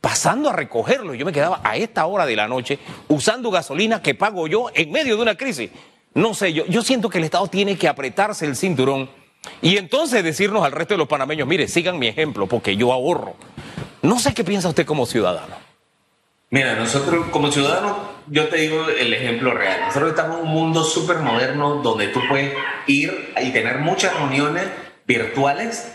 pasando 0.00 0.48
a 0.48 0.54
recogerlo. 0.54 1.12
Yo 1.12 1.26
me 1.26 1.32
quedaba 1.32 1.60
a 1.62 1.76
esta 1.76 2.06
hora 2.06 2.24
de 2.24 2.34
la 2.34 2.48
noche 2.48 2.78
usando 3.08 3.50
gasolina 3.50 4.00
que 4.00 4.14
pago 4.14 4.46
yo 4.46 4.70
en 4.72 4.90
medio 4.90 5.16
de 5.16 5.22
una 5.22 5.34
crisis. 5.34 5.68
No 6.14 6.32
sé, 6.32 6.54
yo, 6.54 6.64
yo 6.64 6.80
siento 6.80 7.10
que 7.10 7.18
el 7.18 7.24
Estado 7.24 7.46
tiene 7.48 7.76
que 7.76 7.88
apretarse 7.88 8.46
el 8.46 8.56
cinturón 8.56 9.10
y 9.60 9.76
entonces 9.76 10.24
decirnos 10.24 10.64
al 10.64 10.72
resto 10.72 10.94
de 10.94 10.98
los 10.98 11.08
panameños, 11.08 11.46
mire, 11.46 11.68
sigan 11.68 11.98
mi 11.98 12.06
ejemplo, 12.06 12.46
porque 12.46 12.78
yo 12.78 12.90
ahorro. 12.90 13.34
No 14.00 14.18
sé 14.18 14.32
qué 14.32 14.44
piensa 14.44 14.70
usted 14.70 14.86
como 14.86 15.04
ciudadano. 15.04 15.56
Mira, 16.48 16.74
nosotros 16.74 17.26
como 17.30 17.52
ciudadanos, 17.52 17.98
yo 18.28 18.48
te 18.48 18.56
digo 18.56 18.88
el 18.88 19.12
ejemplo 19.12 19.52
real. 19.52 19.82
Nosotros 19.88 20.08
estamos 20.08 20.38
en 20.38 20.46
un 20.46 20.52
mundo 20.54 20.84
súper 20.84 21.18
moderno 21.18 21.82
donde 21.82 22.08
tú 22.08 22.20
puedes 22.30 22.54
ir 22.86 23.34
y 23.42 23.50
tener 23.50 23.80
muchas 23.80 24.14
reuniones 24.14 24.64
virtuales 25.08 25.90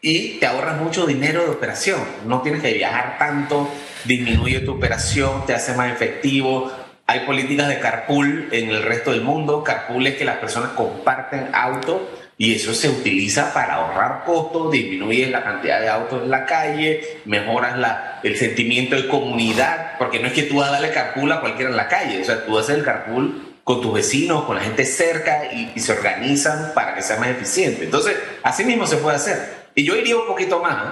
y 0.00 0.38
te 0.38 0.46
ahorras 0.46 0.80
mucho 0.80 1.06
dinero 1.06 1.42
de 1.42 1.50
operación. 1.50 2.00
No 2.24 2.40
tienes 2.40 2.62
que 2.62 2.72
viajar 2.72 3.18
tanto, 3.18 3.68
disminuye 4.04 4.60
tu 4.60 4.72
operación, 4.72 5.44
te 5.44 5.54
hace 5.54 5.74
más 5.74 5.92
efectivo. 5.92 6.72
Hay 7.06 7.20
políticas 7.20 7.68
de 7.68 7.80
carpool 7.80 8.48
en 8.52 8.70
el 8.70 8.82
resto 8.82 9.10
del 9.10 9.22
mundo. 9.22 9.62
Carpool 9.62 10.06
es 10.06 10.14
que 10.14 10.24
las 10.24 10.36
personas 10.36 10.70
comparten 10.70 11.48
auto 11.52 12.08
y 12.38 12.54
eso 12.54 12.74
se 12.74 12.88
utiliza 12.88 13.52
para 13.52 13.74
ahorrar 13.74 14.24
costos, 14.24 14.70
disminuye 14.70 15.28
la 15.30 15.42
cantidad 15.42 15.80
de 15.80 15.88
autos 15.88 16.22
en 16.22 16.30
la 16.30 16.46
calle, 16.46 17.20
mejoras 17.24 17.78
la, 17.78 18.20
el 18.22 18.36
sentimiento 18.36 18.96
de 18.96 19.08
comunidad, 19.08 19.98
porque 19.98 20.18
no 20.18 20.26
es 20.28 20.32
que 20.32 20.42
tú 20.42 20.56
vas 20.56 20.68
a 20.68 20.72
darle 20.72 20.90
carpool 20.90 21.30
a 21.30 21.40
cualquiera 21.40 21.70
en 21.70 21.76
la 21.76 21.88
calle, 21.88 22.20
o 22.20 22.24
sea, 22.24 22.44
tú 22.44 22.58
haces 22.58 22.76
el 22.76 22.84
carpool 22.84 23.53
con 23.64 23.80
tus 23.80 23.92
vecinos, 23.92 24.44
con 24.44 24.56
la 24.56 24.62
gente 24.62 24.84
cerca 24.84 25.50
y, 25.52 25.80
se 25.80 25.92
organizan 25.92 26.72
para 26.74 26.94
que 26.94 27.02
sea 27.02 27.16
más 27.16 27.30
eficiente. 27.30 27.84
Entonces, 27.84 28.16
así 28.42 28.64
mismo 28.64 28.86
se 28.86 28.98
puede 28.98 29.16
hacer. 29.16 29.64
Y 29.74 29.84
yo 29.84 29.96
iría 29.96 30.16
un 30.16 30.26
poquito 30.26 30.60
más. 30.60 30.84
¿eh? 30.84 30.88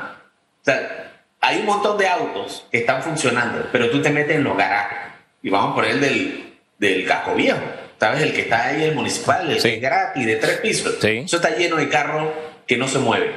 O 0.62 0.64
sea, 0.64 1.12
hay 1.40 1.61
un 1.61 1.66
montón 1.66 1.98
de 1.98 2.08
autos 2.08 2.66
que 2.72 2.78
están 2.78 3.02
funcionando, 3.02 3.68
pero 3.70 3.90
tú 3.90 4.00
te 4.00 4.11
metes 4.11 4.37
en 4.37 4.44
los 4.44 4.56
garajes 4.56 4.98
y 5.42 5.50
vamos 5.50 5.72
a 5.72 5.74
poner 5.74 5.90
el 5.92 6.00
del, 6.00 6.54
del 6.78 7.06
casco 7.06 7.35
viejo 7.35 7.61
¿sabes? 8.02 8.22
El 8.22 8.32
que 8.32 8.40
está 8.40 8.66
ahí, 8.66 8.82
el 8.82 8.96
municipal, 8.96 9.48
el 9.48 9.62
que 9.62 9.74
es 9.76 9.80
gratis, 9.80 10.26
de 10.26 10.35
tres 10.35 10.58
pisos. 10.58 11.04
Eso 11.04 11.37
está 11.37 11.56
lleno 11.56 11.76
de 11.76 11.88
carros 11.88 12.32
que 12.66 12.76
no 12.76 12.88
se 12.88 12.98
mueven. 12.98 13.30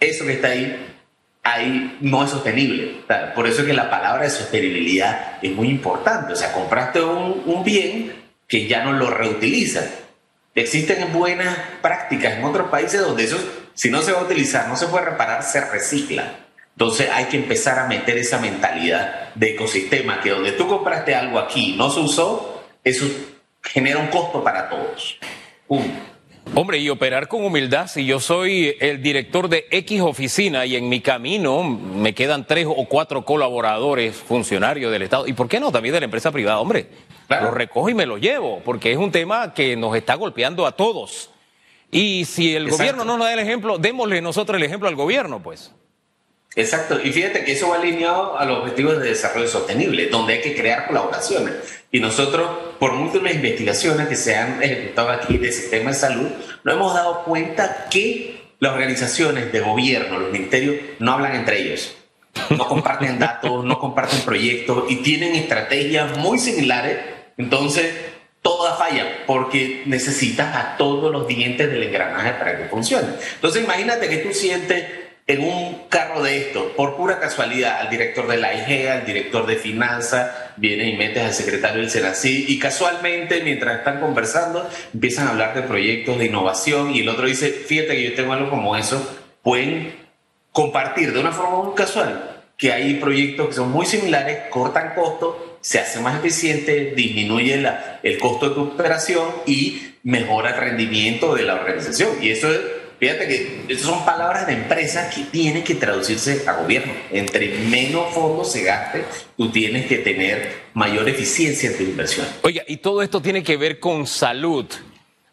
Eso 0.00 0.26
que 0.26 0.32
está 0.32 0.48
ahí, 0.48 0.92
ahí 1.44 1.96
no 2.00 2.24
es 2.24 2.30
sostenible. 2.30 3.02
por 3.36 3.46
eso 3.46 3.60
es 3.60 3.68
que 3.68 3.74
la 3.74 3.88
palabra 3.88 4.24
de 4.24 4.30
sostenibilidad 4.30 5.38
es 5.40 5.52
muy 5.52 5.68
importante. 5.68 6.32
O 6.32 6.36
sea, 6.36 6.52
compraste 6.52 7.00
un, 7.00 7.44
un 7.46 7.62
bien 7.62 8.12
que 8.48 8.66
ya 8.66 8.84
no 8.84 8.92
lo 8.92 9.10
reutilizan. 9.10 9.86
Existen 10.54 11.12
buenas 11.12 11.56
prácticas 11.82 12.38
en 12.38 12.44
otros 12.44 12.70
países 12.70 13.00
donde 13.00 13.24
eso, 13.24 13.38
si 13.74 13.90
no 13.90 14.02
se 14.02 14.12
va 14.12 14.20
a 14.20 14.24
utilizar, 14.24 14.68
no 14.68 14.76
se 14.76 14.86
puede 14.86 15.04
reparar, 15.04 15.42
se 15.42 15.60
recicla. 15.60 16.46
Entonces 16.72 17.08
hay 17.10 17.26
que 17.26 17.36
empezar 17.36 17.78
a 17.78 17.86
meter 17.86 18.18
esa 18.18 18.38
mentalidad 18.38 19.34
de 19.34 19.50
ecosistema, 19.50 20.20
que 20.20 20.30
donde 20.30 20.52
tú 20.52 20.68
compraste 20.68 21.14
algo 21.14 21.38
aquí 21.38 21.74
no 21.76 21.90
se 21.90 22.00
usó, 22.00 22.62
eso 22.84 23.06
genera 23.62 23.98
un 23.98 24.08
costo 24.08 24.44
para 24.44 24.68
todos. 24.68 25.18
Hombre, 26.54 26.78
y 26.78 26.88
operar 26.90 27.28
con 27.28 27.44
humildad, 27.44 27.88
si 27.88 28.06
yo 28.06 28.20
soy 28.20 28.76
el 28.80 29.02
director 29.02 29.48
de 29.48 29.66
X 29.70 30.00
oficina 30.00 30.64
y 30.64 30.76
en 30.76 30.88
mi 30.88 31.00
camino 31.00 31.62
me 31.64 32.14
quedan 32.14 32.46
tres 32.46 32.66
o 32.68 32.86
cuatro 32.88 33.24
colaboradores, 33.24 34.14
funcionarios 34.14 34.92
del 34.92 35.02
Estado, 35.02 35.26
y 35.26 35.32
por 35.32 35.48
qué 35.48 35.58
no 35.58 35.72
también 35.72 35.94
de 35.94 36.00
la 36.00 36.04
empresa 36.04 36.30
privada, 36.30 36.60
hombre, 36.60 36.86
lo 37.28 37.50
recojo 37.50 37.88
y 37.88 37.94
me 37.94 38.06
lo 38.06 38.18
llevo, 38.18 38.60
porque 38.64 38.92
es 38.92 38.98
un 38.98 39.12
tema 39.12 39.54
que 39.54 39.76
nos 39.76 39.96
está 39.96 40.14
golpeando 40.14 40.66
a 40.66 40.72
todos. 40.72 41.30
Y 41.90 42.24
si 42.24 42.54
el 42.54 42.68
gobierno 42.68 43.04
no 43.04 43.16
nos 43.16 43.26
da 43.26 43.32
el 43.32 43.38
ejemplo, 43.38 43.78
démosle 43.78 44.20
nosotros 44.20 44.56
el 44.56 44.64
ejemplo 44.64 44.88
al 44.88 44.96
gobierno, 44.96 45.42
pues. 45.42 45.72
Exacto, 46.54 46.98
y 47.02 47.12
fíjate 47.12 47.44
que 47.44 47.52
eso 47.52 47.68
va 47.68 47.76
alineado 47.76 48.38
a 48.38 48.46
los 48.46 48.60
objetivos 48.60 48.98
de 48.98 49.10
desarrollo 49.10 49.46
sostenible, 49.46 50.08
donde 50.08 50.34
hay 50.34 50.40
que 50.40 50.56
crear 50.56 50.86
colaboraciones. 50.86 51.54
Y 51.92 52.00
nosotros, 52.00 52.48
por 52.78 52.94
múltiples 52.94 53.34
investigaciones 53.34 54.08
que 54.08 54.16
se 54.16 54.36
han 54.36 54.62
ejecutado 54.62 55.10
aquí 55.10 55.36
del 55.36 55.52
sistema 55.52 55.90
de 55.90 55.96
salud, 55.96 56.28
nos 56.64 56.74
hemos 56.74 56.94
dado 56.94 57.24
cuenta 57.24 57.88
que 57.90 58.40
las 58.58 58.72
organizaciones 58.72 59.52
de 59.52 59.60
gobierno, 59.60 60.18
los 60.18 60.32
ministerios, 60.32 60.76
no 60.98 61.12
hablan 61.12 61.34
entre 61.34 61.60
ellos. 61.60 61.94
No 62.50 62.66
comparten 62.66 63.18
datos, 63.18 63.64
no 63.64 63.78
comparten 63.78 64.20
proyectos 64.20 64.84
y 64.88 64.96
tienen 64.96 65.34
estrategias 65.34 66.16
muy 66.16 66.38
similares. 66.38 66.98
Entonces, 67.36 67.94
toda 68.42 68.76
falla 68.76 69.24
porque 69.26 69.82
necesitas 69.86 70.54
a 70.54 70.76
todos 70.76 71.10
los 71.10 71.26
dientes 71.26 71.70
del 71.70 71.82
engranaje 71.82 72.32
para 72.34 72.56
que 72.56 72.64
funcione. 72.64 73.08
Entonces, 73.34 73.64
imagínate 73.64 74.08
que 74.08 74.18
tú 74.18 74.32
sientes 74.32 74.84
en 75.28 75.42
un 75.42 75.88
carro 75.88 76.22
de 76.22 76.38
esto, 76.38 76.72
por 76.76 76.96
pura 76.96 77.18
casualidad, 77.18 77.80
al 77.80 77.90
director 77.90 78.28
de 78.28 78.36
la 78.36 78.54
IG, 78.54 78.88
al 78.88 79.04
director 79.04 79.44
de 79.44 79.56
finanzas, 79.56 80.30
viene 80.56 80.84
y 80.88 80.96
metes 80.96 81.24
al 81.24 81.34
secretario 81.34 81.80
del 81.80 81.90
Senací 81.90 82.44
y 82.46 82.60
casualmente 82.60 83.42
mientras 83.42 83.78
están 83.78 84.00
conversando 84.00 84.68
empiezan 84.94 85.26
a 85.26 85.30
hablar 85.30 85.54
de 85.54 85.62
proyectos 85.62 86.18
de 86.18 86.26
innovación 86.26 86.94
y 86.94 87.00
el 87.00 87.08
otro 87.08 87.26
dice, 87.26 87.50
fíjate 87.50 87.96
que 87.96 88.10
yo 88.10 88.14
tengo 88.14 88.34
algo 88.34 88.50
como 88.50 88.76
eso, 88.76 89.04
pueden 89.42 89.96
compartir 90.52 91.12
de 91.12 91.18
una 91.18 91.32
forma 91.32 91.64
muy 91.64 91.74
casual 91.74 92.44
que 92.56 92.72
hay 92.72 92.94
proyectos 92.94 93.48
que 93.48 93.54
son 93.54 93.70
muy 93.70 93.84
similares, 93.84 94.48
cortan 94.50 94.94
costos, 94.94 95.34
se 95.66 95.80
hace 95.80 95.98
más 95.98 96.16
eficiente, 96.20 96.92
disminuye 96.94 97.56
la, 97.56 97.98
el 98.04 98.18
costo 98.18 98.50
de 98.50 98.54
tu 98.54 98.62
operación 98.62 99.26
y 99.46 99.94
mejora 100.04 100.50
el 100.50 100.58
rendimiento 100.58 101.34
de 101.34 101.42
la 101.42 101.56
organización. 101.56 102.10
Y 102.22 102.30
eso 102.30 102.52
es 102.52 102.60
Fíjate 103.00 103.28
que 103.28 103.64
esas 103.68 103.84
son 103.84 104.06
palabras 104.06 104.46
de 104.46 104.54
empresa 104.54 105.10
que 105.10 105.24
tienen 105.24 105.62
que 105.64 105.74
traducirse 105.74 106.48
a 106.48 106.54
gobierno. 106.54 106.94
Entre 107.12 107.48
menos 107.48 108.14
fondos 108.14 108.50
se 108.50 108.62
gaste, 108.62 109.04
tú 109.36 109.50
tienes 109.50 109.86
que 109.86 109.98
tener 109.98 110.62
mayor 110.72 111.06
eficiencia 111.06 111.68
en 111.72 111.76
tu 111.76 111.82
inversión. 111.82 112.26
Oiga, 112.40 112.62
y 112.66 112.78
todo 112.78 113.02
esto 113.02 113.20
tiene 113.20 113.42
que 113.42 113.58
ver 113.58 113.80
con 113.80 114.06
salud, 114.06 114.64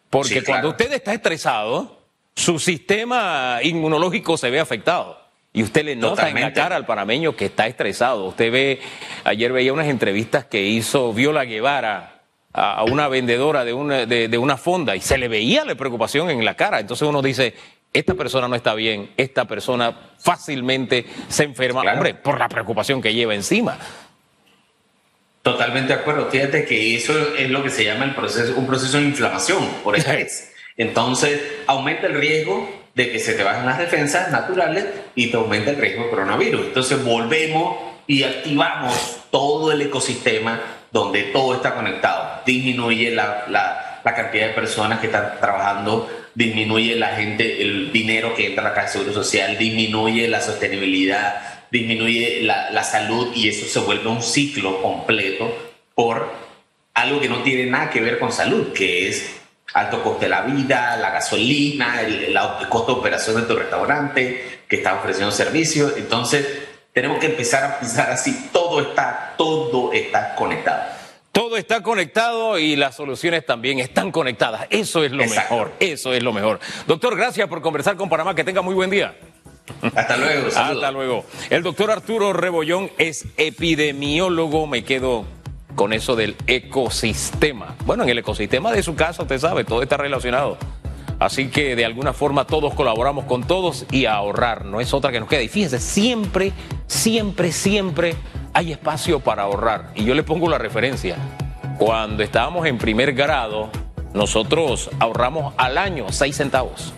porque 0.10 0.44
cuando 0.44 0.72
usted 0.72 0.92
está 0.92 1.14
estresado, 1.14 2.02
su 2.36 2.60
sistema 2.60 3.60
inmunológico 3.64 4.36
se 4.36 4.50
ve 4.50 4.60
afectado. 4.60 5.23
Y 5.56 5.62
usted 5.62 5.86
le 5.86 5.96
nota 5.96 6.30
en 6.30 6.42
la 6.42 6.52
cara 6.52 6.76
al 6.76 6.86
panameño 6.86 7.36
que 7.36 7.46
está 7.46 7.68
estresado. 7.68 8.26
Usted 8.26 8.52
ve, 8.52 8.82
ayer 9.24 9.54
veía 9.54 9.72
unas 9.72 9.88
entrevistas 9.88 10.46
que 10.46 10.64
hizo 10.64 11.14
Viola 11.14 11.46
Guevara 11.46 12.22
a 12.54 12.84
una 12.84 13.08
vendedora 13.08 13.64
de 13.64 13.74
una, 13.74 14.06
de, 14.08 14.38
una 14.38 14.58
fonda 14.58 14.96
y 14.96 15.02
se 15.02 15.18
le 15.18 15.28
veía 15.28 15.64
la 15.64 15.76
preocupación 15.76 16.32
en 16.32 16.44
la 16.44 16.56
cara. 16.56 16.80
Entonces 16.80 17.08
uno 17.08 17.22
dice, 17.22 17.54
esta 17.94 18.16
persona 18.16 18.48
no 18.48 18.56
está 18.56 18.74
bien, 18.74 19.12
esta 19.16 19.46
persona 19.46 19.96
fácilmente 20.18 21.06
se 21.28 21.44
enferma, 21.44 21.82
hombre, 21.82 22.16
por 22.16 22.40
la 22.40 22.50
preocupación 22.50 23.02
que 23.02 23.14
lleva 23.14 23.36
encima. 23.36 23.78
Totalmente 25.44 25.94
de 25.94 26.00
acuerdo. 26.00 26.30
Fíjate 26.32 26.66
que 26.66 26.96
eso 26.96 27.14
es 27.36 27.50
lo 27.50 27.62
que 27.62 27.70
se 27.70 27.84
llama 27.84 28.06
el 28.06 28.16
proceso, 28.16 28.56
un 28.56 28.66
proceso 28.66 28.98
de 28.98 29.04
inflamación 29.04 29.68
por 29.84 29.96
estrés. 29.96 30.52
Entonces 30.78 31.40
aumenta 31.68 32.08
el 32.08 32.16
riesgo 32.16 32.83
de 32.96 33.12
que 33.12 33.20
se 33.20 33.34
te 33.34 33.44
bajan 33.44 33.66
las 33.66 33.80
defensas 33.80 34.32
naturales 34.32 34.86
y 35.16 35.28
te 35.28 35.38
aumenta 35.38 35.72
el 35.72 35.78
riesgo 35.78 36.04
de 36.04 36.10
coronavirus. 36.10 36.68
Entonces 36.68 37.04
volvemos 37.04 37.78
y 38.08 38.24
activamos 38.24 39.18
todo 39.32 39.72
el 39.72 39.82
ecosistema 39.82 40.62
donde 40.92 41.24
todo 41.24 41.56
está 41.56 41.74
conectado. 41.74 42.42
Disminuye 42.46 43.12
la, 43.12 43.46
la, 43.50 44.02
cantidad 44.04 44.48
de 44.48 44.54
personas 44.54 45.00
que 45.00 45.08
están 45.08 45.40
trabajando, 45.40 46.10
disminuye 46.36 46.96
la 46.96 47.16
gente, 47.16 47.62
el 47.62 47.92
dinero 47.92 48.36
que 48.36 48.48
entra 48.48 48.64
a 48.64 48.70
la 48.70 48.76
Caja 48.76 48.88
de 48.88 48.94
Seguro 48.94 49.14
Social, 49.14 49.58
disminuye 49.58 50.28
la 50.28 50.42
sostenibilidad, 50.42 51.68
disminuye 51.72 52.42
la, 52.44 52.70
la 52.70 52.84
salud 52.84 53.32
y 53.34 53.50
eso 53.50 53.66
se 53.66 53.80
vuelve 53.80 54.08
un 54.10 54.22
ciclo 54.22 54.82
completo 54.82 55.52
por 55.96 56.32
algo 56.94 57.20
que 57.20 57.30
no 57.30 57.42
tiene 57.42 57.66
nada 57.66 57.90
que 57.90 58.02
ver 58.02 58.20
con 58.20 58.32
salud, 58.32 58.72
que 58.74 59.10
es 59.10 59.43
alto 59.74 60.04
coste 60.04 60.26
de 60.26 60.30
la 60.30 60.42
vida, 60.42 60.96
la 60.98 61.10
gasolina, 61.10 62.02
el, 62.02 62.26
el, 62.26 62.40
costo 62.70 62.94
de 62.94 63.00
operación 63.00 63.36
de 63.38 63.42
tu 63.44 63.56
restaurante, 63.56 64.62
que 64.68 64.78
está 64.78 64.96
ofreciendo 64.96 65.32
servicios. 65.32 65.94
Entonces, 65.98 66.48
tenemos 66.94 67.20
que 67.20 67.26
empezar 67.26 67.64
a 67.64 67.80
pensar 67.80 68.12
así, 68.12 68.50
todo 68.54 68.82
está, 68.82 69.34
todo 69.38 69.92
está 69.92 70.36
conectado. 70.36 70.84
Todo 71.32 71.58
está 71.58 71.82
conectado 71.82 72.60
y 72.60 72.76
las 72.76 72.96
soluciones 72.96 73.44
también 73.44 73.80
están 73.80 74.12
conectadas. 74.12 74.68
Eso 74.70 75.04
es 75.04 75.12
lo 75.12 75.24
Exacto. 75.24 75.56
mejor, 75.56 75.74
eso 75.80 76.14
es 76.14 76.22
lo 76.22 76.32
mejor. 76.32 76.60
Doctor, 76.86 77.18
gracias 77.18 77.48
por 77.48 77.62
conversar 77.62 77.96
con 77.96 78.08
Panamá. 78.08 78.36
Que 78.36 78.44
tenga 78.44 78.62
muy 78.62 78.76
buen 78.76 78.92
día. 78.92 79.16
Hasta 79.96 80.16
luego. 80.18 80.48
Hasta 80.56 80.92
luego. 80.92 81.26
El 81.50 81.64
doctor 81.64 81.90
Arturo 81.90 82.34
Rebollón 82.34 82.92
es 83.00 83.26
epidemiólogo. 83.38 84.68
Me 84.68 84.84
quedo 84.84 85.26
con 85.76 85.94
eso 85.94 86.16
del 86.16 86.36
ecosistema. 86.48 87.76
Bueno, 87.86 88.04
en 88.04 88.10
el 88.10 88.18
ecosistema 88.20 88.72
de 88.72 88.84
su 88.84 88.96
casa, 88.96 89.24
usted 89.24 89.40
sabe, 89.40 89.64
todo 89.64 89.82
está 89.82 89.98
relacionado. 89.98 90.58
Así 91.20 91.48
que 91.48 91.76
de 91.76 91.86
alguna 91.86 92.14
forma 92.14 92.46
todos 92.46 92.74
colaboramos 92.74 93.26
con 93.26 93.44
todos 93.46 93.86
y 93.92 94.06
ahorrar 94.06 94.66
no 94.66 94.82
es 94.82 94.94
otra 94.94 95.12
que 95.12 95.20
nos 95.20 95.30
queda. 95.30 95.42
Y 95.42 95.48
fíjense, 95.48 95.80
siempre, 95.80 96.52
siempre, 96.88 97.52
siempre 97.52 98.16
hay 98.54 98.72
espacio 98.72 99.20
para 99.20 99.44
ahorrar. 99.44 99.92
Y 99.96 100.04
yo 100.04 100.16
le 100.16 100.24
pongo 100.24 100.50
la 100.50 100.58
referencia. 100.58 101.16
Cuando 101.78 102.24
estábamos 102.24 102.66
en 102.68 102.78
primer 102.78 103.14
grado, 103.14 103.70
nosotros 104.14 104.90
ahorramos 105.00 105.54
al 105.58 105.78
año 105.78 106.08
6 106.10 106.36
centavos. 106.36 106.94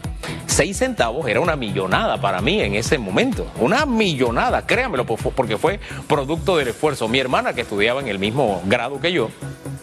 6 0.46 0.78
centavos 0.78 1.28
era 1.28 1.40
una 1.40 1.56
millonada 1.56 2.20
para 2.20 2.42
mí 2.42 2.62
en 2.62 2.76
ese 2.76 2.98
momento. 2.98 3.48
Una 3.60 3.86
millonada, 3.86 4.66
créanmelo, 4.66 5.06
porque 5.06 5.58
fue 5.58 5.80
producto 6.08 6.58
del 6.58 6.70
esfuerzo. 6.70 7.08
Mi 7.08 7.20
hermana, 7.20 7.54
que 7.54 7.62
estudiaba 7.62 8.02
en 8.02 8.08
el 8.08 8.20
mismo 8.20 8.62
grado 8.66 9.00
que 9.00 9.12
yo, 9.12 9.30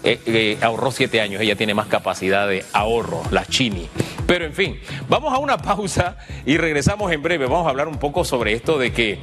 eh, 0.05 0.21
eh, 0.27 0.59
ahorró 0.61 0.91
7 0.91 1.21
años. 1.21 1.41
Ella 1.41 1.57
tiene 1.57 1.75
más 1.75 1.87
capacidad 1.87 2.49
de 2.49 2.65
ahorro, 2.73 3.23
la 3.31 3.45
Chini. 3.45 3.89
Pero 4.27 4.45
en 4.45 4.53
fin, 4.53 4.81
vamos 5.09 5.33
a 5.35 5.39
una 5.39 5.59
pausa 5.59 6.17
y 6.47 6.57
regresamos 6.57 7.13
en 7.13 7.23
breve. 7.23 7.47
Vamos 7.47 7.67
a 7.67 7.71
hablar 7.71 7.89
un 7.89 7.99
poco 7.99 8.25
sobre 8.25 8.53
esto 8.53 8.79
de 8.79 8.93
que 8.93 9.19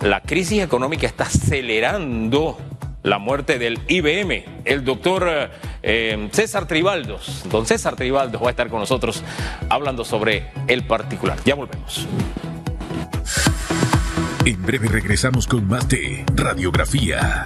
la 0.00 0.20
crisis 0.20 0.62
económica 0.62 1.06
está 1.06 1.24
acelerando 1.24 2.58
la 3.02 3.18
muerte 3.18 3.58
del 3.58 3.80
IBM. 3.88 4.44
El 4.64 4.84
doctor 4.84 5.50
eh, 5.82 6.28
César 6.32 6.66
Tribaldos, 6.66 7.44
don 7.50 7.66
César 7.66 7.96
Tribaldos 7.96 8.42
va 8.42 8.48
a 8.48 8.50
estar 8.50 8.68
con 8.68 8.80
nosotros 8.80 9.22
hablando 9.68 10.04
sobre 10.04 10.50
el 10.68 10.84
particular. 10.84 11.38
Ya 11.44 11.54
volvemos. 11.54 12.06
En 14.44 14.60
breve 14.62 14.88
regresamos 14.88 15.46
con 15.46 15.68
más 15.68 15.88
de 15.88 16.24
Radiografía. 16.34 17.44